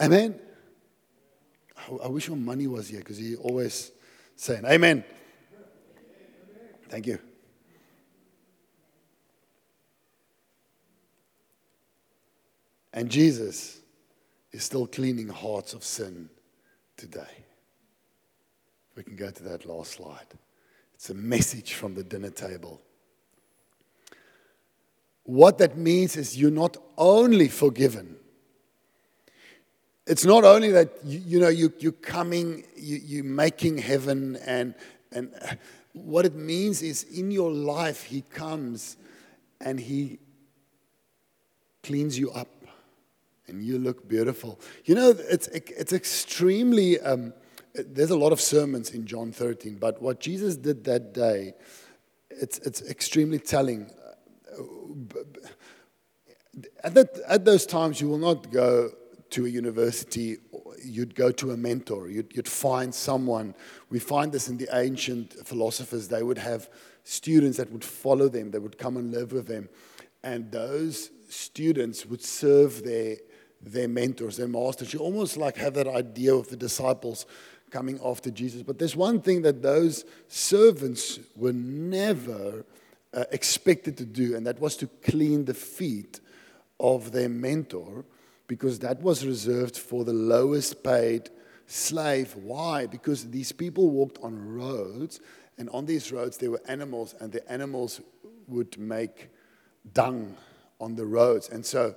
Amen. 0.00 0.38
I, 2.02 2.08
wish 2.08 2.28
your 2.28 2.36
money 2.36 2.66
was 2.66 2.88
here 2.88 3.00
because 3.00 3.18
he 3.18 3.34
always 3.34 3.90
saying, 4.36 4.64
Amen. 4.64 5.04
Thank 6.88 7.06
you. 7.06 7.18
And 12.94 13.10
Jesus 13.10 13.80
is 14.52 14.64
still 14.64 14.86
cleaning 14.86 15.28
hearts 15.28 15.74
of 15.74 15.82
sin 15.82 16.30
today. 16.96 17.44
We 18.96 19.02
can 19.02 19.16
go 19.16 19.30
to 19.30 19.42
that 19.42 19.66
last 19.66 19.94
slide. 19.94 20.26
It's 20.94 21.10
a 21.10 21.14
message 21.14 21.74
from 21.74 21.94
the 21.94 22.04
dinner 22.04 22.30
table. 22.30 22.80
What 25.24 25.58
that 25.58 25.76
means 25.76 26.16
is 26.16 26.38
you're 26.38 26.52
not 26.52 26.76
only 26.96 27.48
forgiven. 27.48 28.14
It's 30.06 30.24
not 30.24 30.44
only 30.44 30.70
that 30.70 30.90
you, 31.02 31.18
you 31.26 31.40
know 31.40 31.48
you, 31.48 31.72
you're 31.78 31.92
coming, 31.92 32.64
you, 32.76 33.00
you're 33.02 33.24
making 33.24 33.78
heaven, 33.78 34.36
and 34.46 34.74
and 35.10 35.32
what 35.94 36.26
it 36.26 36.34
means 36.34 36.82
is 36.82 37.04
in 37.04 37.30
your 37.30 37.50
life 37.50 38.04
He 38.04 38.20
comes 38.20 38.98
and 39.60 39.80
He 39.80 40.18
cleans 41.82 42.18
you 42.18 42.30
up, 42.32 42.48
and 43.46 43.62
you 43.62 43.78
look 43.78 44.08
beautiful. 44.08 44.60
You 44.84 44.94
know 44.94 45.14
it's 45.18 45.48
it's 45.48 45.92
extremely. 45.92 47.00
Um, 47.00 47.32
there's 47.74 48.10
a 48.10 48.16
lot 48.16 48.32
of 48.32 48.40
sermons 48.40 48.90
in 48.90 49.04
John 49.06 49.32
13, 49.32 49.76
but 49.76 50.00
what 50.00 50.20
Jesus 50.20 50.56
did 50.56 50.84
that 50.84 51.12
day, 51.12 51.54
it's, 52.30 52.58
it's 52.58 52.82
extremely 52.82 53.38
telling. 53.38 53.90
At, 56.84 56.94
that, 56.94 57.18
at 57.28 57.44
those 57.44 57.66
times, 57.66 58.00
you 58.00 58.08
will 58.08 58.18
not 58.18 58.52
go 58.52 58.92
to 59.30 59.46
a 59.46 59.48
university, 59.48 60.36
you'd 60.84 61.16
go 61.16 61.32
to 61.32 61.50
a 61.50 61.56
mentor, 61.56 62.08
you'd, 62.08 62.32
you'd 62.36 62.48
find 62.48 62.94
someone. 62.94 63.54
We 63.90 63.98
find 63.98 64.30
this 64.30 64.48
in 64.48 64.56
the 64.56 64.68
ancient 64.72 65.32
philosophers, 65.44 66.06
they 66.06 66.22
would 66.22 66.38
have 66.38 66.68
students 67.02 67.58
that 67.58 67.72
would 67.72 67.84
follow 67.84 68.28
them, 68.28 68.52
they 68.52 68.60
would 68.60 68.78
come 68.78 68.96
and 68.96 69.10
live 69.10 69.32
with 69.32 69.48
them. 69.48 69.68
And 70.22 70.52
those 70.52 71.10
students 71.28 72.06
would 72.06 72.22
serve 72.22 72.84
their, 72.84 73.16
their 73.66 73.88
mentors, 73.88 74.36
their 74.36 74.48
masters. 74.48 74.92
You 74.92 75.00
almost 75.00 75.36
like 75.36 75.56
have 75.56 75.74
that 75.74 75.86
idea 75.86 76.34
of 76.34 76.48
the 76.48 76.56
disciples 76.56 77.26
coming 77.70 77.98
after 78.04 78.30
Jesus. 78.30 78.62
But 78.62 78.78
there's 78.78 78.96
one 78.96 79.20
thing 79.20 79.42
that 79.42 79.62
those 79.62 80.04
servants 80.28 81.18
were 81.34 81.52
never 81.52 82.64
uh, 83.12 83.24
expected 83.32 83.96
to 83.98 84.04
do, 84.04 84.36
and 84.36 84.46
that 84.46 84.60
was 84.60 84.76
to 84.76 84.86
clean 85.02 85.44
the 85.44 85.54
feet 85.54 86.20
of 86.78 87.12
their 87.12 87.28
mentor, 87.28 88.04
because 88.46 88.78
that 88.80 89.00
was 89.00 89.24
reserved 89.26 89.76
for 89.76 90.04
the 90.04 90.12
lowest 90.12 90.82
paid 90.82 91.30
slave. 91.66 92.34
Why? 92.36 92.86
Because 92.86 93.30
these 93.30 93.52
people 93.52 93.90
walked 93.90 94.18
on 94.22 94.54
roads, 94.54 95.20
and 95.56 95.70
on 95.70 95.86
these 95.86 96.12
roads 96.12 96.36
there 96.36 96.50
were 96.50 96.62
animals, 96.68 97.14
and 97.20 97.32
the 97.32 97.50
animals 97.50 98.00
would 98.46 98.78
make 98.78 99.30
dung 99.92 100.36
on 100.80 100.94
the 100.94 101.06
roads. 101.06 101.48
And 101.48 101.64
so, 101.64 101.94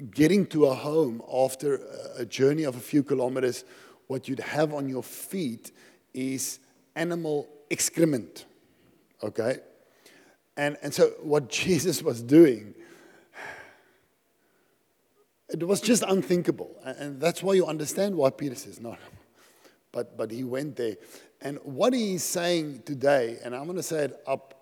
getting 0.00 0.46
to 0.46 0.66
a 0.66 0.74
home 0.74 1.22
after 1.32 1.80
a 2.16 2.24
journey 2.24 2.64
of 2.64 2.76
a 2.76 2.80
few 2.80 3.02
kilometers 3.02 3.64
what 4.06 4.28
you'd 4.28 4.40
have 4.40 4.74
on 4.74 4.88
your 4.88 5.02
feet 5.02 5.70
is 6.14 6.58
animal 6.96 7.48
excrement. 7.70 8.44
Okay? 9.22 9.58
And, 10.56 10.76
and 10.82 10.92
so, 10.92 11.10
what 11.22 11.48
Jesus 11.62 12.02
was 12.02 12.22
doing, 12.22 12.74
it 15.48 15.66
was 15.66 15.80
just 15.80 16.02
unthinkable. 16.02 16.70
And 16.84 17.20
that's 17.20 17.42
why 17.42 17.54
you 17.54 17.66
understand 17.66 18.16
why 18.16 18.30
Peter 18.30 18.54
says, 18.54 18.80
no. 18.80 18.96
But, 19.92 20.16
but 20.16 20.30
he 20.30 20.44
went 20.44 20.76
there. 20.76 20.96
And 21.40 21.58
what 21.62 21.92
he's 21.92 22.22
saying 22.22 22.82
today, 22.84 23.38
and 23.44 23.54
I'm 23.54 23.64
going 23.64 23.76
to 23.76 23.82
say 23.82 24.04
it 24.04 24.20
up, 24.26 24.60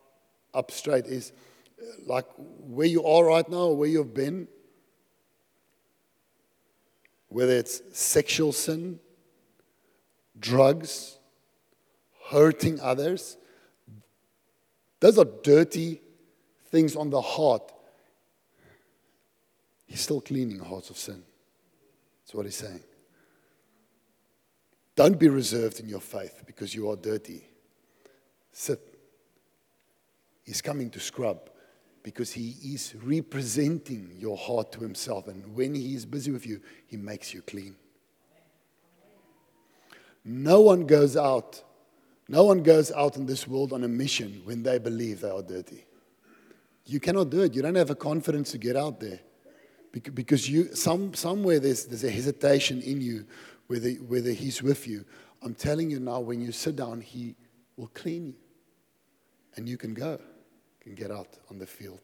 up 0.55 0.71
straight, 0.71 1.07
is 1.07 1.33
like 2.07 2.27
where 2.37 2.87
you 2.87 3.05
are 3.05 3.25
right 3.25 3.49
now, 3.49 3.69
where 3.69 3.89
you've 3.89 4.15
been, 4.15 4.49
whether 7.29 7.53
it's 7.53 7.83
sexual 7.93 8.53
sin, 8.53 8.99
drugs, 10.39 11.19
hurting 12.31 12.81
others. 12.81 13.37
Those 15.01 15.19
are 15.19 15.27
dirty 15.43 16.01
things 16.67 16.97
on 16.97 17.11
the 17.11 17.21
heart. 17.21 17.73
He's 19.87 20.01
still 20.01 20.21
cleaning 20.21 20.59
hearts 20.59 20.91
of 20.91 20.99
sin. 20.99 21.23
That's 22.23 22.35
what 22.35 22.45
he's 22.45 22.57
saying. 22.57 22.83
Don't 24.97 25.19
be 25.19 25.29
reserved 25.29 25.81
in 25.81 25.89
your 25.89 26.01
faith 26.01 26.43
because 26.45 26.75
you 26.75 26.91
are 26.91 26.97
dirty. 26.97 27.45
Sit. 28.53 28.81
He's 30.43 30.61
coming 30.61 30.91
to 30.91 31.01
scrub 31.01 31.51
because 32.03 32.33
he 32.33 32.57
is 32.63 32.95
representing 33.03 34.13
your 34.19 34.37
heart 34.37 34.73
to 34.73 34.81
himself. 34.81 35.29
And 35.29 35.55
when 35.55 35.75
he 35.75 35.95
is 35.95 36.07
busy 36.07 36.31
with 36.31 36.47
you, 36.47 36.61
he 36.87 36.97
makes 36.97 37.35
you 37.35 37.43
clean. 37.43 37.77
No 40.25 40.61
one 40.61 40.87
goes 40.87 41.17
out. 41.17 41.63
No 42.29 42.45
one 42.45 42.63
goes 42.63 42.93
out 42.93 43.17
in 43.17 43.27
this 43.27 43.49
world 43.49 43.73
on 43.73 43.85
a 43.85 43.89
mission 43.89 44.43
when 44.45 44.63
they 44.63 44.79
believe 44.79 45.21
they 45.21 45.31
are 45.31 45.43
dirty. 45.43 45.85
You 46.85 47.01
cannot 47.01 47.31
do 47.31 47.43
it. 47.43 47.55
You 47.55 47.63
don't 47.63 47.75
have 47.75 47.91
a 47.91 47.95
confidence 47.95 48.51
to 48.53 48.59
get 48.59 48.77
out 48.77 49.01
there. 49.01 49.21
Because 49.93 50.49
you, 50.49 50.75
some, 50.75 51.15
somewhere 51.15 51.59
there's, 51.59 51.87
there's 51.87 52.05
a 52.05 52.11
hesitation 52.11 52.83
in 52.83 53.01
you 53.01 53.27
whether, 53.67 53.91
whether 53.91 54.31
he's 54.31 54.63
with 54.63 54.87
you. 54.87 55.05
I'm 55.43 55.55
telling 55.55 55.91
you 55.91 56.01
now, 56.01 56.21
when 56.21 56.41
you 56.41 56.53
sit 56.53 56.77
down, 56.77 57.01
he 57.01 57.37
will 57.77 57.91
clean 57.95 58.27
you. 58.27 58.35
And 59.57 59.69
you 59.69 59.77
can 59.77 59.95
go, 59.95 60.21
can 60.89 60.97
get 60.97 61.11
out 61.11 61.29
on 61.51 61.59
the 61.59 61.67
field. 61.67 62.01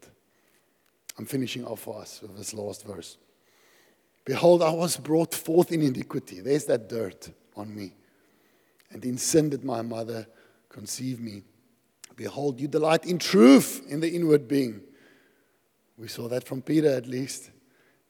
I'm 1.19 1.27
finishing 1.27 1.65
off 1.65 1.81
for 1.81 2.01
us 2.01 2.21
with 2.23 2.37
this 2.37 2.55
last 2.55 2.87
verse. 2.87 3.17
Behold, 4.25 4.63
I 4.63 4.71
was 4.71 4.97
brought 4.97 5.35
forth 5.35 5.73
in 5.73 5.83
iniquity. 5.83 6.41
There's 6.41 6.65
that 6.67 6.89
dirt 6.89 7.31
on 7.57 7.75
me 7.75 7.95
and 8.95 9.05
in 9.05 9.19
sin 9.19 9.51
did 9.51 9.65
my 9.65 9.83
mother 9.83 10.27
conceive 10.71 11.21
me. 11.21 11.43
Behold, 12.17 12.61
you 12.61 12.69
delight 12.69 13.05
in 13.05 13.19
truth 13.19 13.85
in 13.89 14.01
the 14.01 14.09
inward 14.09 14.47
being. 14.49 14.81
We 15.99 16.09
saw 16.09 16.29
that 16.29 16.45
from 16.45 16.63
Peter 16.63 16.89
at 16.89 17.07
least. 17.07 17.51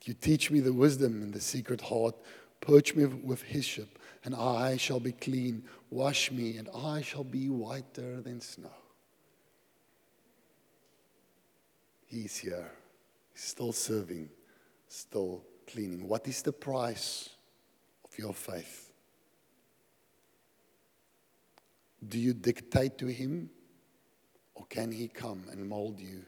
You 0.04 0.12
teach 0.12 0.50
me 0.50 0.60
the 0.60 0.72
wisdom 0.72 1.22
in 1.22 1.30
the 1.30 1.40
secret 1.40 1.80
heart. 1.80 2.14
Purge 2.60 2.94
me 2.94 3.06
with 3.06 3.42
hyssop, 3.42 3.98
and 4.24 4.34
I 4.34 4.76
shall 4.76 5.00
be 5.00 5.12
clean. 5.12 5.64
Wash 5.90 6.30
me, 6.30 6.58
and 6.58 6.68
I 6.74 7.00
shall 7.00 7.24
be 7.24 7.48
whiter 7.48 8.20
than 8.20 8.42
snow. 8.42 8.68
He's 12.14 12.36
here. 12.36 12.70
Still 13.34 13.72
serving, 13.72 14.28
still 14.86 15.42
cleaning. 15.66 16.06
What 16.06 16.28
is 16.28 16.42
the 16.42 16.52
price 16.52 17.30
of 18.04 18.16
your 18.16 18.32
faith? 18.32 18.92
Do 22.06 22.16
you 22.16 22.32
dictate 22.32 22.98
to 22.98 23.08
him? 23.08 23.50
Or 24.54 24.64
can 24.66 24.92
he 24.92 25.08
come 25.08 25.42
and 25.50 25.68
mold 25.68 25.98
you? 25.98 26.24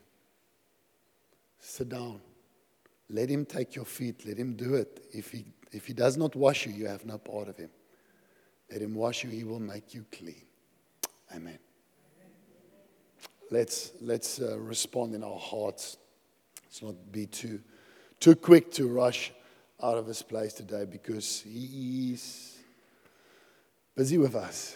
Sit 1.61 1.91
down. 1.91 2.21
Let 3.09 3.29
him 3.29 3.47
take 3.47 3.77
your 3.77 3.85
feet. 3.85 4.27
Let 4.27 4.39
him 4.39 4.57
do 4.57 4.75
it. 4.75 5.07
If 5.13 5.31
he, 5.31 5.45
if 5.71 5.87
he 5.87 5.93
does 5.93 6.17
not 6.17 6.35
wash 6.35 6.67
you, 6.67 6.73
you 6.73 6.89
have 6.89 7.07
no 7.07 7.19
part 7.19 7.49
of 7.49 7.57
him. 7.57 7.71
Let 8.73 8.83
him 8.83 8.97
wash 8.97 9.23
you, 9.23 9.31
he 9.31 9.45
will 9.45 9.61
make 9.61 9.95
you 9.95 10.05
clean. 10.11 10.43
Amen. 11.33 11.59
Let's, 13.51 13.93
let's 14.01 14.41
uh, 14.41 14.59
respond 14.59 15.15
in 15.15 15.23
our 15.23 15.39
hearts. 15.39 15.99
Let's 16.65 16.83
not 16.83 17.13
be 17.13 17.27
too, 17.27 17.61
too 18.19 18.35
quick 18.35 18.73
to 18.73 18.89
rush 18.89 19.33
out 19.83 19.99
of 19.99 20.07
this 20.07 20.23
place 20.23 20.53
today 20.53 20.85
because 20.85 21.43
he 21.43 22.13
is 22.13 22.59
busy 23.95 24.19
with 24.19 24.35
us. 24.35 24.75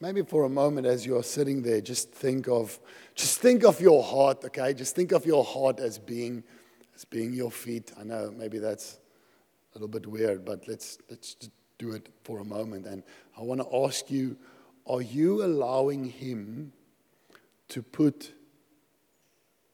Maybe 0.00 0.22
for 0.22 0.44
a 0.44 0.50
moment 0.50 0.86
as 0.86 1.06
you're 1.06 1.22
sitting 1.22 1.62
there, 1.62 1.80
just 1.80 2.12
think 2.12 2.46
of 2.46 2.78
just 3.14 3.38
think 3.38 3.64
of 3.64 3.80
your 3.80 4.02
heart, 4.02 4.44
okay? 4.44 4.74
Just 4.74 4.94
think 4.94 5.12
of 5.12 5.24
your 5.24 5.42
heart 5.42 5.80
as 5.80 5.98
being 5.98 6.44
as 6.94 7.04
being 7.04 7.32
your 7.32 7.50
feet. 7.50 7.90
I 7.98 8.04
know 8.04 8.32
maybe 8.36 8.58
that's 8.58 8.98
a 9.74 9.78
little 9.78 9.88
bit 9.88 10.06
weird, 10.06 10.44
but 10.44 10.66
let's 10.68 10.98
let's 11.10 11.36
do 11.78 11.92
it 11.92 12.08
for 12.22 12.38
a 12.38 12.44
moment. 12.44 12.86
And 12.86 13.02
I 13.36 13.42
want 13.42 13.60
to 13.60 13.76
ask 13.84 14.10
you, 14.10 14.36
are 14.86 15.02
you 15.02 15.44
allowing 15.44 16.04
him 16.04 16.72
to 17.68 17.82
put 17.82 18.32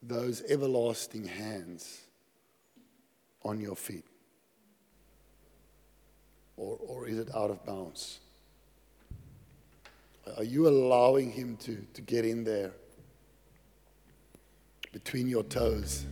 those 0.02 0.42
everlasting 0.48 1.26
hands 1.26 2.02
on 3.42 3.60
your 3.60 3.76
feet? 3.76 4.04
Or, 6.56 6.78
or 6.86 7.08
is 7.08 7.18
it 7.18 7.34
out 7.34 7.50
of 7.50 7.64
bounds? 7.64 8.20
Are 10.36 10.44
you 10.44 10.68
allowing 10.68 11.32
Him 11.32 11.56
to, 11.58 11.84
to 11.94 12.02
get 12.02 12.24
in 12.24 12.44
there 12.44 12.72
between 14.92 15.28
your 15.28 15.42
toes 15.42 16.04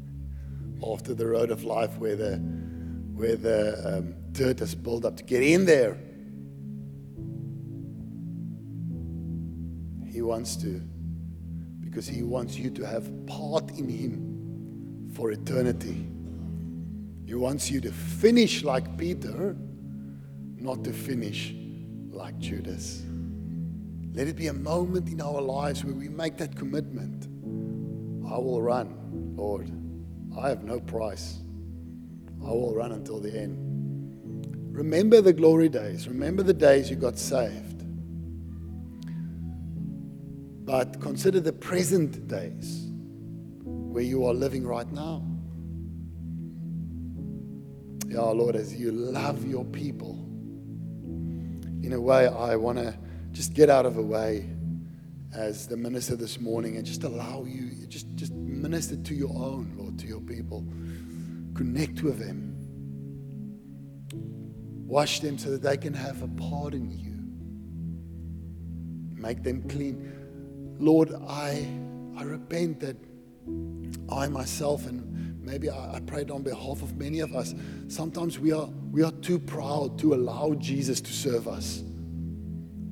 after 0.86 1.14
the 1.14 1.26
road 1.26 1.50
of 1.50 1.64
life 1.64 1.96
where 1.98 2.16
the, 2.16 2.42
where 3.18 3.34
the 3.34 3.98
um, 3.98 4.14
dirt 4.30 4.60
has 4.60 4.76
built 4.76 5.04
up 5.04 5.16
to 5.16 5.24
get 5.24 5.42
in 5.42 5.66
there? 5.66 5.98
He 10.06 10.22
wants 10.22 10.54
to 10.58 10.80
because 11.80 12.06
He 12.06 12.22
wants 12.22 12.56
you 12.56 12.70
to 12.70 12.86
have 12.86 13.10
part 13.26 13.70
in 13.72 13.88
Him 13.88 15.10
for 15.14 15.32
eternity. 15.32 16.06
He 17.26 17.34
wants 17.34 17.70
you 17.70 17.80
to 17.80 17.90
finish 17.90 18.62
like 18.62 18.96
Peter, 18.96 19.56
not 20.56 20.84
to 20.84 20.92
finish 20.92 21.54
like 22.10 22.38
Judas. 22.38 23.02
Let 24.12 24.28
it 24.28 24.36
be 24.36 24.46
a 24.46 24.52
moment 24.52 25.08
in 25.08 25.20
our 25.20 25.40
lives 25.40 25.84
where 25.84 25.94
we 25.94 26.08
make 26.08 26.36
that 26.36 26.54
commitment. 26.54 27.24
I 28.30 28.38
will 28.38 28.62
run, 28.62 29.34
Lord. 29.36 29.70
I 30.40 30.48
have 30.50 30.62
no 30.62 30.78
price. 30.78 31.40
I 32.44 32.50
will 32.50 32.74
run 32.74 32.92
until 32.92 33.20
the 33.20 33.36
end. 33.36 33.64
Remember 34.72 35.20
the 35.20 35.32
glory 35.32 35.68
days. 35.68 36.06
Remember 36.06 36.42
the 36.42 36.54
days 36.54 36.88
you 36.88 36.96
got 36.96 37.18
saved. 37.18 37.84
But 40.64 41.00
consider 41.00 41.40
the 41.40 41.52
present 41.52 42.28
days 42.28 42.86
where 43.64 44.04
you 44.04 44.26
are 44.26 44.34
living 44.34 44.66
right 44.66 44.90
now. 44.92 45.24
Yeah, 48.06 48.20
Lord, 48.20 48.54
as 48.54 48.74
you 48.74 48.92
love 48.92 49.46
your 49.46 49.64
people, 49.64 50.12
in 51.82 51.92
a 51.92 52.00
way, 52.00 52.26
I 52.26 52.56
want 52.56 52.78
to 52.78 52.96
just 53.32 53.54
get 53.54 53.70
out 53.70 53.86
of 53.86 53.94
the 53.94 54.02
way 54.02 54.48
as 55.34 55.66
the 55.66 55.76
minister 55.76 56.16
this 56.16 56.40
morning 56.40 56.76
and 56.76 56.86
just 56.86 57.04
allow 57.04 57.44
you, 57.44 57.86
just, 57.86 58.14
just 58.14 58.32
minister 58.32 58.96
to 58.96 59.14
your 59.14 59.30
own, 59.30 59.74
Lord, 59.76 59.98
to 59.98 60.06
your 60.06 60.20
people. 60.20 60.66
Connect 61.58 62.02
with 62.04 62.20
them. 62.20 62.54
Wash 64.86 65.18
them 65.18 65.36
so 65.36 65.50
that 65.50 65.60
they 65.60 65.76
can 65.76 65.92
have 65.92 66.22
a 66.22 66.28
part 66.28 66.72
in 66.72 66.88
you. 66.88 67.16
Make 69.20 69.42
them 69.42 69.68
clean. 69.68 70.76
Lord, 70.78 71.12
I, 71.26 71.68
I 72.16 72.22
repent 72.22 72.78
that 72.78 72.96
I 74.08 74.28
myself 74.28 74.86
and 74.86 75.44
maybe 75.44 75.68
I, 75.68 75.96
I 75.96 76.00
prayed 76.00 76.30
on 76.30 76.44
behalf 76.44 76.82
of 76.82 76.96
many 76.96 77.18
of 77.18 77.34
us. 77.34 77.56
Sometimes 77.88 78.38
we 78.38 78.52
are 78.52 78.68
we 78.92 79.02
are 79.02 79.10
too 79.10 79.40
proud 79.40 79.98
to 79.98 80.14
allow 80.14 80.54
Jesus 80.54 81.00
to 81.00 81.12
serve 81.12 81.48
us. 81.48 81.82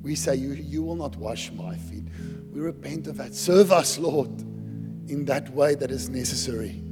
We 0.01 0.15
say, 0.15 0.35
you, 0.35 0.51
you 0.51 0.83
will 0.83 0.97
not 0.97 1.15
wash 1.15 1.53
my 1.53 1.77
feet. 1.77 2.03
We 2.51 2.59
repent 2.59 3.07
of 3.07 3.15
that. 3.15 3.33
Serve 3.33 3.71
us, 3.71 3.97
Lord, 3.97 4.41
in 5.09 5.23
that 5.27 5.53
way 5.53 5.75
that 5.75 5.89
is 5.89 6.09
necessary. 6.09 6.83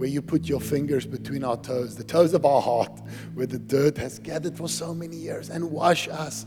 Where 0.00 0.08
you 0.08 0.22
put 0.22 0.48
your 0.48 0.62
fingers 0.62 1.04
between 1.04 1.44
our 1.44 1.58
toes, 1.58 1.94
the 1.94 2.04
toes 2.04 2.32
of 2.32 2.46
our 2.46 2.62
heart, 2.62 3.02
where 3.34 3.44
the 3.44 3.58
dirt 3.58 3.98
has 3.98 4.18
gathered 4.18 4.56
for 4.56 4.66
so 4.66 4.94
many 4.94 5.14
years, 5.14 5.50
and 5.50 5.70
wash 5.70 6.08
us. 6.08 6.46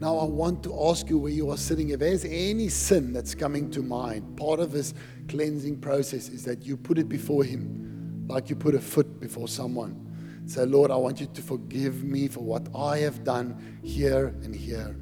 Now, 0.00 0.18
I 0.18 0.24
want 0.24 0.62
to 0.64 0.84
ask 0.84 1.08
you 1.08 1.16
where 1.16 1.32
you 1.32 1.48
are 1.48 1.56
sitting, 1.56 1.88
if 1.88 2.00
there's 2.00 2.26
any 2.26 2.68
sin 2.68 3.14
that's 3.14 3.34
coming 3.34 3.70
to 3.70 3.80
mind, 3.80 4.36
part 4.36 4.60
of 4.60 4.72
this 4.72 4.92
cleansing 5.28 5.80
process 5.80 6.28
is 6.28 6.44
that 6.44 6.66
you 6.66 6.76
put 6.76 6.98
it 6.98 7.08
before 7.08 7.42
Him, 7.42 8.26
like 8.28 8.50
you 8.50 8.54
put 8.54 8.74
a 8.74 8.78
foot 8.78 9.18
before 9.18 9.48
someone. 9.48 10.42
Say, 10.44 10.66
Lord, 10.66 10.90
I 10.90 10.96
want 10.96 11.22
you 11.22 11.26
to 11.26 11.40
forgive 11.40 12.04
me 12.04 12.28
for 12.28 12.40
what 12.40 12.68
I 12.76 12.98
have 12.98 13.24
done 13.24 13.78
here 13.82 14.26
and 14.42 14.54
here. 14.54 14.94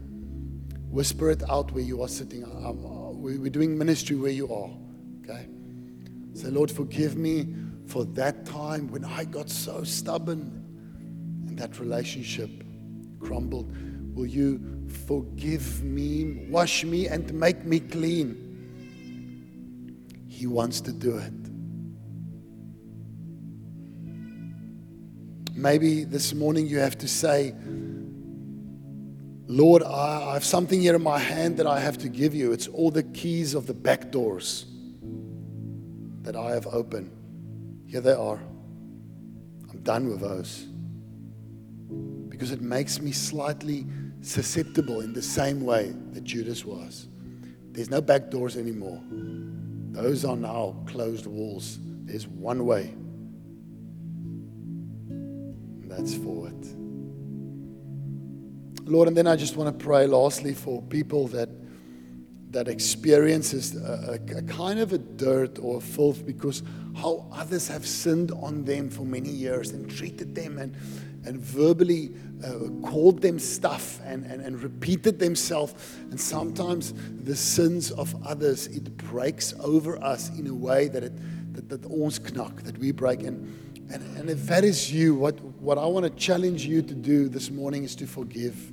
Whisper 0.88 1.30
it 1.30 1.42
out 1.50 1.72
where 1.72 1.82
you 1.82 2.00
are 2.04 2.08
sitting. 2.08 2.44
Um, 2.44 2.86
uh, 2.86 3.10
we're 3.10 3.50
doing 3.50 3.76
ministry 3.76 4.14
where 4.14 4.30
you 4.30 4.44
are. 4.54 4.70
Okay? 5.24 5.48
Say, 6.34 6.46
Lord, 6.50 6.70
forgive 6.70 7.16
me 7.16 7.48
for 7.88 8.04
that 8.04 8.44
time 8.44 8.88
when 8.88 9.04
I 9.04 9.24
got 9.24 9.48
so 9.48 9.82
stubborn 9.82 10.64
and 11.48 11.58
that 11.58 11.80
relationship 11.80 12.50
crumbled. 13.18 13.74
Will 14.14 14.26
you 14.26 14.86
forgive 15.06 15.82
me, 15.82 16.46
wash 16.50 16.84
me, 16.84 17.08
and 17.08 17.32
make 17.32 17.64
me 17.64 17.80
clean? 17.80 18.44
He 20.28 20.46
wants 20.46 20.82
to 20.82 20.92
do 20.92 21.16
it. 21.16 21.32
Maybe 25.54 26.04
this 26.04 26.34
morning 26.34 26.66
you 26.66 26.78
have 26.78 26.98
to 26.98 27.08
say, 27.08 27.54
Lord, 29.46 29.82
I, 29.82 30.34
have 30.34 30.44
something 30.44 30.80
here 30.80 30.94
in 30.94 31.02
my 31.02 31.18
hand 31.18 31.56
that 31.56 31.66
I 31.66 31.80
have 31.80 31.96
to 31.98 32.08
give 32.08 32.34
you. 32.34 32.52
It's 32.52 32.68
all 32.68 32.90
the 32.90 33.02
keys 33.02 33.54
of 33.54 33.66
the 33.66 33.74
back 33.74 34.10
doors 34.12 34.66
that 36.22 36.36
I 36.36 36.50
have 36.50 36.66
opened. 36.66 37.17
Here 37.88 38.00
they 38.00 38.12
are. 38.12 38.38
I'm 39.70 39.80
done 39.82 40.08
with 40.08 40.20
those. 40.20 40.66
Because 42.28 42.52
it 42.52 42.60
makes 42.60 43.00
me 43.00 43.10
slightly 43.10 43.86
susceptible 44.20 45.00
in 45.00 45.12
the 45.12 45.22
same 45.22 45.64
way 45.64 45.94
that 46.12 46.22
Judas 46.22 46.64
was. 46.64 47.08
There's 47.72 47.90
no 47.90 48.00
back 48.00 48.30
doors 48.30 48.56
anymore. 48.56 49.02
Those 49.10 50.24
are 50.24 50.36
now 50.36 50.76
closed 50.86 51.26
walls. 51.26 51.78
There's 52.04 52.28
one 52.28 52.66
way 52.66 52.94
that's 55.98 56.14
for 56.14 56.48
it. 56.48 56.66
Lord, 58.84 59.08
and 59.08 59.16
then 59.16 59.26
I 59.26 59.36
just 59.36 59.56
want 59.56 59.76
to 59.76 59.84
pray 59.84 60.06
lastly 60.06 60.54
for 60.54 60.82
people 60.82 61.26
that 61.28 61.48
that 62.50 62.68
experiences 62.68 63.76
a, 63.76 64.18
a, 64.32 64.38
a, 64.38 64.42
kind 64.42 64.78
of 64.78 64.92
a 64.92 64.98
dirt 64.98 65.58
or 65.58 65.78
a 65.78 65.80
filth 65.80 66.24
because 66.24 66.62
how 66.96 67.26
others 67.32 67.68
have 67.68 67.86
sinned 67.86 68.32
on 68.32 68.64
them 68.64 68.88
for 68.88 69.02
many 69.02 69.28
years 69.28 69.70
and 69.70 69.90
treated 69.90 70.34
them 70.34 70.58
and, 70.58 70.74
and 71.26 71.38
verbally 71.40 72.10
uh, 72.44 72.88
called 72.88 73.20
them 73.20 73.38
stuff 73.38 74.00
and, 74.04 74.24
and, 74.24 74.40
and 74.40 74.62
repeated 74.62 75.18
themselves. 75.18 75.74
And 76.10 76.18
sometimes 76.18 76.94
the 77.24 77.36
sins 77.36 77.90
of 77.90 78.14
others, 78.26 78.66
it 78.68 78.96
breaks 78.96 79.52
over 79.60 80.02
us 80.02 80.30
in 80.38 80.46
a 80.46 80.54
way 80.54 80.88
that 80.88 81.04
it 81.04 81.12
that, 81.52 81.68
that 81.68 81.84
ons 81.90 82.20
knak, 82.20 82.62
that 82.62 82.78
we 82.78 82.92
break. 82.92 83.24
And 83.24 83.68
and, 83.90 84.18
and 84.18 84.30
if 84.30 84.46
that 84.46 84.64
is 84.64 84.92
you, 84.92 85.14
what, 85.14 85.40
what 85.40 85.78
I 85.78 85.86
want 85.86 86.04
to 86.04 86.10
challenge 86.10 86.66
you 86.66 86.82
to 86.82 86.94
do 86.94 87.28
this 87.28 87.50
morning 87.50 87.84
is 87.84 87.96
to 87.96 88.06
forgive. 88.06 88.70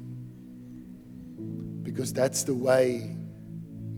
Because 1.83 2.11
that's 2.11 2.43
the 2.43 2.53
way 2.53 3.15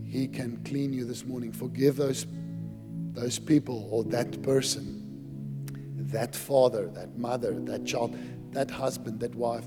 He 0.08 0.26
can 0.26 0.62
clean 0.64 0.92
you 0.92 1.04
this 1.04 1.24
morning. 1.24 1.52
Forgive 1.52 1.96
those, 1.96 2.26
those 3.12 3.38
people 3.38 3.88
or 3.90 4.04
that 4.04 4.42
person, 4.42 5.04
that 6.10 6.34
father, 6.34 6.88
that 6.88 7.18
mother, 7.18 7.52
that 7.60 7.84
child, 7.84 8.16
that 8.52 8.70
husband, 8.70 9.20
that 9.20 9.34
wife. 9.34 9.66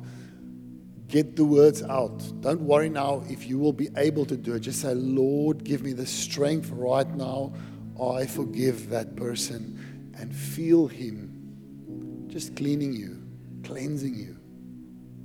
Get 1.07 1.35
the 1.35 1.43
words 1.45 1.83
out. 1.83 2.23
Don't 2.41 2.61
worry 2.61 2.89
now 2.89 3.23
if 3.29 3.47
you 3.47 3.59
will 3.59 3.73
be 3.73 3.89
able 3.97 4.25
to 4.25 4.37
do 4.37 4.55
it. 4.55 4.61
Just 4.61 4.81
say, 4.81 4.95
Lord, 4.95 5.63
give 5.63 5.83
me 5.83 5.93
the 5.93 6.05
strength 6.05 6.69
right 6.71 7.09
now. 7.15 7.53
I 8.01 8.25
forgive 8.25 8.89
that 8.89 9.15
person 9.15 10.13
and 10.17 10.35
feel 10.35 10.87
Him 10.87 12.27
just 12.27 12.55
cleaning 12.55 12.93
you, 12.93 13.21
cleansing 13.63 14.15
you 14.15 14.37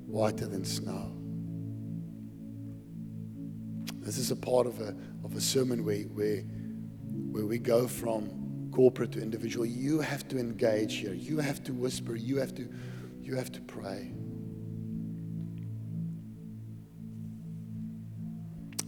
whiter 0.07 0.47
than 0.47 0.65
snow. 0.65 1.16
This 4.07 4.19
is 4.19 4.31
a 4.31 4.37
part 4.37 4.69
of 4.69 4.81
a, 4.81 4.95
of 5.25 5.35
a 5.35 5.41
sermon 5.41 5.85
where, 5.85 6.03
where, 6.03 6.43
where 7.33 7.45
we 7.45 7.59
go 7.59 7.89
from 7.89 8.71
corporate 8.73 9.11
to 9.13 9.21
individual. 9.21 9.67
You 9.67 9.99
have 9.99 10.29
to 10.29 10.39
engage 10.39 10.99
here. 10.99 11.13
You 11.13 11.39
have 11.39 11.65
to 11.65 11.73
whisper. 11.73 12.15
You 12.15 12.37
have 12.37 12.55
to, 12.55 12.69
you 13.21 13.35
have 13.35 13.51
to 13.51 13.61
pray. 13.63 14.13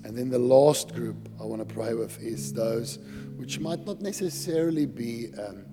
And 0.04 0.16
then 0.16 0.30
the 0.30 0.38
last 0.38 0.94
group 0.94 1.28
I 1.40 1.44
want 1.44 1.68
to 1.68 1.74
pray 1.74 1.94
with 1.94 2.22
is 2.22 2.52
those 2.52 3.00
which 3.36 3.58
might 3.58 3.84
not 3.84 4.00
necessarily 4.00 4.86
be, 4.86 5.32
um, 5.36 5.64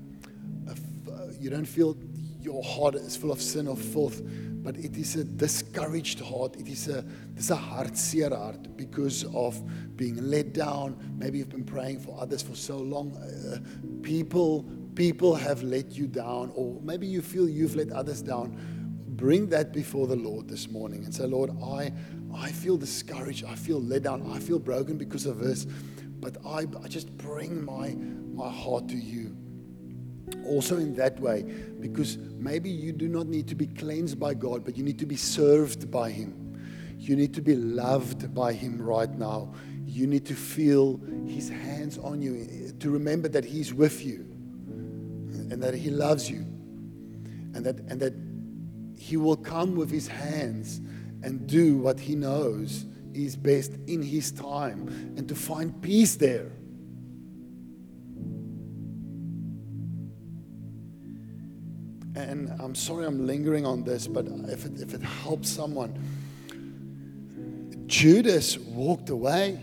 you 1.39 1.51
don't 1.51 1.65
feel 1.65 1.95
your 2.41 2.63
heart 2.63 2.95
is 2.95 3.15
full 3.15 3.31
of 3.31 3.39
sin 3.39 3.67
or 3.67 3.77
filth, 3.77 4.23
but 4.65 4.75
it 4.77 4.97
is 4.97 5.15
a 5.15 5.23
discouraged 5.23 6.19
heart. 6.19 6.55
It 6.55 6.67
is 6.67 6.87
a, 6.87 7.05
this 7.35 7.51
a 7.51 7.55
hartseer 7.55 8.35
heart 8.35 8.75
because 8.75 9.23
of 9.35 9.61
being 9.95 10.17
let 10.29 10.53
down. 10.53 10.97
Maybe 11.19 11.37
you've 11.37 11.49
been 11.49 11.63
praying 11.63 11.99
for 11.99 12.19
others 12.19 12.41
for 12.41 12.55
so 12.55 12.77
long. 12.77 13.15
Uh, 13.15 13.59
people, 14.01 14.65
people 14.95 15.35
have 15.35 15.61
let 15.61 15.91
you 15.91 16.07
down, 16.07 16.51
or 16.55 16.81
maybe 16.81 17.05
you 17.05 17.21
feel 17.21 17.47
you've 17.47 17.75
let 17.75 17.91
others 17.91 18.23
down. 18.23 18.57
Bring 19.09 19.49
that 19.49 19.71
before 19.71 20.07
the 20.07 20.15
Lord 20.15 20.47
this 20.47 20.67
morning 20.67 21.05
and 21.05 21.13
say, 21.13 21.25
Lord, 21.27 21.51
I, 21.63 21.93
I 22.33 22.51
feel 22.51 22.75
discouraged. 22.75 23.45
I 23.45 23.53
feel 23.53 23.79
let 23.79 24.01
down. 24.01 24.29
I 24.33 24.39
feel 24.39 24.57
broken 24.57 24.97
because 24.97 25.27
of 25.27 25.37
this. 25.37 25.67
but 26.25 26.37
I, 26.43 26.65
I 26.83 26.87
just 26.87 27.15
bring 27.17 27.63
my, 27.63 27.95
my 28.33 28.49
heart 28.49 28.89
to 28.89 28.95
you. 28.95 29.34
Also, 30.45 30.77
in 30.77 30.95
that 30.95 31.19
way, 31.19 31.43
because 31.79 32.17
maybe 32.17 32.69
you 32.69 32.91
do 32.91 33.07
not 33.07 33.27
need 33.27 33.47
to 33.47 33.55
be 33.55 33.67
cleansed 33.67 34.19
by 34.19 34.33
God, 34.33 34.63
but 34.63 34.75
you 34.77 34.83
need 34.83 34.99
to 34.99 35.05
be 35.05 35.15
served 35.15 35.89
by 35.91 36.09
Him. 36.09 36.57
You 36.97 37.15
need 37.15 37.33
to 37.35 37.41
be 37.41 37.55
loved 37.55 38.33
by 38.33 38.53
Him 38.53 38.81
right 38.81 39.09
now. 39.09 39.53
You 39.85 40.07
need 40.07 40.25
to 40.25 40.33
feel 40.33 40.99
His 41.27 41.49
hands 41.49 41.97
on 41.97 42.21
you, 42.21 42.71
to 42.79 42.89
remember 42.89 43.27
that 43.29 43.45
He's 43.45 43.73
with 43.73 44.05
you 44.05 44.25
and 45.51 45.61
that 45.61 45.75
He 45.75 45.89
loves 45.91 46.29
you, 46.29 46.39
and 47.53 47.63
that, 47.65 47.79
and 47.81 47.99
that 47.99 48.13
He 48.97 49.17
will 49.17 49.37
come 49.37 49.75
with 49.75 49.91
His 49.91 50.07
hands 50.07 50.81
and 51.21 51.47
do 51.47 51.77
what 51.77 51.99
He 51.99 52.15
knows 52.15 52.85
is 53.13 53.35
best 53.35 53.73
in 53.87 54.01
His 54.01 54.31
time, 54.31 54.87
and 55.17 55.27
to 55.29 55.35
find 55.35 55.81
peace 55.81 56.15
there. 56.15 56.51
And 62.35 62.51
I'm 62.59 62.75
sorry 62.75 63.05
I'm 63.05 63.25
lingering 63.25 63.65
on 63.65 63.85
this, 63.85 64.07
but 64.07 64.27
if 64.49 64.65
it, 64.65 64.81
if 64.81 64.93
it 64.93 65.01
helps 65.01 65.49
someone, 65.49 65.97
Judas 67.87 68.57
walked 68.57 69.09
away. 69.09 69.57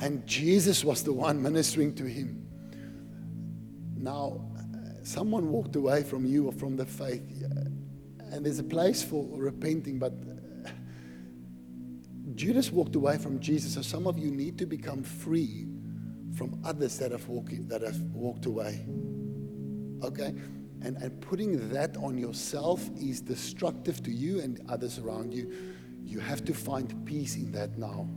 And 0.00 0.26
Jesus 0.26 0.84
was 0.84 1.04
the 1.04 1.12
one 1.12 1.40
ministering 1.40 1.94
to 1.94 2.04
him. 2.04 2.48
Now, 3.96 4.40
someone 5.04 5.50
walked 5.50 5.76
away 5.76 6.02
from 6.02 6.26
you 6.26 6.48
or 6.48 6.52
from 6.52 6.76
the 6.76 6.84
faith, 6.84 7.22
and 8.32 8.44
there's 8.44 8.58
a 8.58 8.64
place 8.64 9.04
for 9.04 9.24
repenting, 9.38 10.00
but 10.00 10.12
Judas 12.34 12.72
walked 12.72 12.96
away 12.96 13.18
from 13.18 13.38
Jesus. 13.38 13.74
So 13.74 13.82
some 13.82 14.08
of 14.08 14.18
you 14.18 14.32
need 14.32 14.58
to 14.58 14.66
become 14.66 15.04
free 15.04 15.68
from 16.36 16.60
others 16.64 16.98
that 16.98 17.12
have 17.12 17.28
walked, 17.28 17.68
that 17.68 17.82
have 17.82 18.00
walked 18.12 18.46
away. 18.46 18.84
Okay? 20.06 20.34
And, 20.82 20.96
and 20.98 21.20
putting 21.20 21.68
that 21.70 21.96
on 21.96 22.16
yourself 22.16 22.88
is 22.96 23.20
destructive 23.20 24.02
to 24.04 24.10
you 24.10 24.40
and 24.40 24.60
others 24.68 24.98
around 24.98 25.32
you. 25.34 25.52
You 26.04 26.20
have 26.20 26.44
to 26.44 26.54
find 26.54 27.04
peace 27.04 27.36
in 27.36 27.50
that 27.52 27.78
now. 27.78 28.08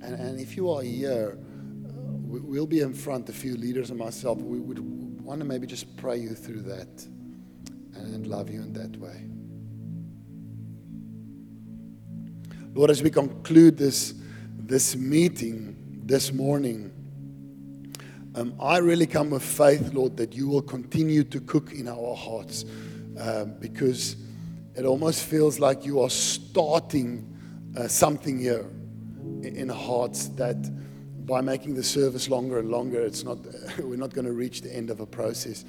And, 0.00 0.14
and 0.14 0.40
if 0.40 0.56
you 0.56 0.70
are 0.70 0.82
here, 0.82 1.38
uh, 1.38 1.92
we, 2.26 2.40
we'll 2.40 2.66
be 2.66 2.80
in 2.80 2.92
front, 2.92 3.28
a 3.28 3.32
few 3.32 3.56
leaders 3.56 3.90
and 3.90 3.98
myself. 3.98 4.38
We 4.38 4.58
would 4.58 4.80
want 5.24 5.40
to 5.40 5.46
maybe 5.46 5.66
just 5.66 5.96
pray 5.96 6.18
you 6.18 6.34
through 6.34 6.62
that 6.62 7.06
and 7.94 8.26
love 8.26 8.50
you 8.50 8.60
in 8.60 8.72
that 8.74 8.96
way. 8.96 9.24
Lord, 12.74 12.90
as 12.90 13.02
we 13.02 13.10
conclude 13.10 13.78
this, 13.78 14.14
this 14.58 14.96
meeting 14.96 15.76
this 16.04 16.32
morning, 16.32 16.90
um, 18.36 18.54
I 18.60 18.78
really 18.78 19.06
come 19.06 19.30
with 19.30 19.44
faith, 19.44 19.94
Lord, 19.94 20.16
that 20.16 20.34
you 20.34 20.48
will 20.48 20.62
continue 20.62 21.22
to 21.24 21.40
cook 21.40 21.72
in 21.72 21.86
our 21.86 22.16
hearts 22.16 22.64
um, 23.18 23.54
because 23.60 24.16
it 24.74 24.84
almost 24.84 25.24
feels 25.24 25.60
like 25.60 25.84
you 25.84 26.00
are 26.00 26.10
starting 26.10 27.30
uh, 27.76 27.86
something 27.86 28.38
here 28.38 28.66
in 29.42 29.68
hearts 29.68 30.28
that 30.30 30.56
by 31.26 31.40
making 31.40 31.74
the 31.74 31.82
service 31.82 32.28
longer 32.28 32.58
and 32.58 32.70
longer, 32.70 33.00
it's 33.00 33.22
not, 33.22 33.38
we're 33.78 33.96
not 33.96 34.12
going 34.12 34.26
to 34.26 34.32
reach 34.32 34.62
the 34.62 34.74
end 34.74 34.90
of 34.90 34.98
a 35.00 35.06
process. 35.06 35.64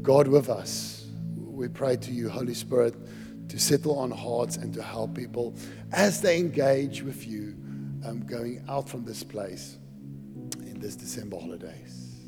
God 0.00 0.28
with 0.28 0.48
us, 0.48 1.06
we 1.36 1.66
pray 1.66 1.96
to 1.96 2.12
you, 2.12 2.28
Holy 2.28 2.54
Spirit, 2.54 2.94
to 3.48 3.58
settle 3.58 3.98
on 3.98 4.12
hearts 4.12 4.56
and 4.56 4.72
to 4.74 4.82
help 4.82 5.14
people 5.14 5.54
as 5.90 6.20
they 6.20 6.38
engage 6.38 7.02
with 7.02 7.26
you 7.26 7.56
um, 8.06 8.24
going 8.26 8.64
out 8.68 8.88
from 8.88 9.04
this 9.04 9.24
place 9.24 9.78
this 10.82 10.96
December 10.96 11.38
holidays. 11.38 12.18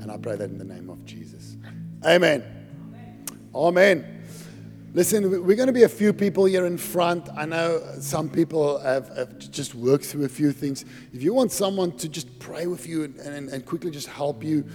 And 0.00 0.10
I 0.10 0.18
pray 0.18 0.36
that 0.36 0.50
in 0.50 0.58
the 0.58 0.64
name 0.64 0.90
of 0.90 1.04
Jesus. 1.04 1.56
Amen. 2.04 2.44
Amen. 3.54 4.22
Listen, 4.94 5.30
we're 5.30 5.56
going 5.56 5.68
to 5.68 5.72
be 5.72 5.84
a 5.84 5.88
few 5.88 6.12
people 6.12 6.44
here 6.44 6.66
in 6.66 6.76
front. 6.76 7.30
I 7.34 7.46
know 7.46 7.82
some 7.98 8.28
people 8.28 8.78
have, 8.80 9.08
have 9.16 9.38
just 9.38 9.74
worked 9.74 10.04
through 10.04 10.26
a 10.26 10.28
few 10.28 10.52
things. 10.52 10.84
If 11.14 11.22
you 11.22 11.32
want 11.32 11.50
someone 11.50 11.92
to 11.92 12.10
just 12.10 12.38
pray 12.38 12.66
with 12.66 12.86
you 12.86 13.04
and, 13.04 13.16
and, 13.16 13.48
and 13.48 13.64
quickly 13.64 13.90
just 13.90 14.08
help 14.08 14.44
you 14.44 14.68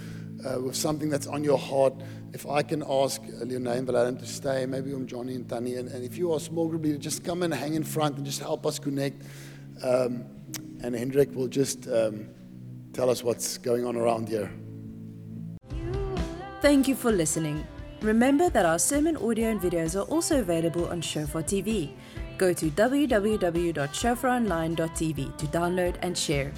uh, 0.44 0.60
with 0.60 0.74
something 0.74 1.08
that's 1.08 1.28
on 1.28 1.44
your 1.44 1.58
heart, 1.58 1.94
if 2.32 2.48
I 2.48 2.62
can 2.62 2.82
ask 2.88 3.22
Leonine 3.22 3.78
and 3.78 3.86
Valerian 3.86 4.16
to 4.18 4.26
stay, 4.26 4.66
maybe 4.66 4.90
I'm 4.90 5.06
Johnny 5.06 5.36
and 5.36 5.48
Tani, 5.48 5.76
and, 5.76 5.88
and 5.88 6.04
if 6.04 6.18
you 6.18 6.32
are 6.32 6.38
a 6.38 6.40
small 6.40 6.66
group 6.66 6.82
leader, 6.82 6.98
just 6.98 7.22
come 7.22 7.44
and 7.44 7.54
hang 7.54 7.74
in 7.74 7.84
front 7.84 8.16
and 8.16 8.26
just 8.26 8.40
help 8.40 8.66
us 8.66 8.80
connect. 8.80 9.22
Um, 9.84 10.24
and 10.82 10.94
Hendrik 10.94 11.34
will 11.34 11.48
just 11.48 11.88
um, 11.88 12.28
tell 12.92 13.10
us 13.10 13.22
what's 13.22 13.58
going 13.58 13.84
on 13.84 13.96
around 13.96 14.28
here. 14.28 14.50
Thank 16.60 16.88
you 16.88 16.94
for 16.94 17.12
listening. 17.12 17.66
Remember 18.02 18.48
that 18.50 18.64
our 18.64 18.78
sermon 18.78 19.16
audio 19.16 19.50
and 19.50 19.60
videos 19.60 19.96
are 19.96 20.08
also 20.08 20.38
available 20.40 20.86
on 20.88 21.00
Shofar 21.00 21.42
TV. 21.42 21.90
Go 22.36 22.52
to 22.52 22.70
www.shofaronline.tv 22.70 25.36
to 25.38 25.46
download 25.46 25.96
and 26.02 26.16
share. 26.16 26.52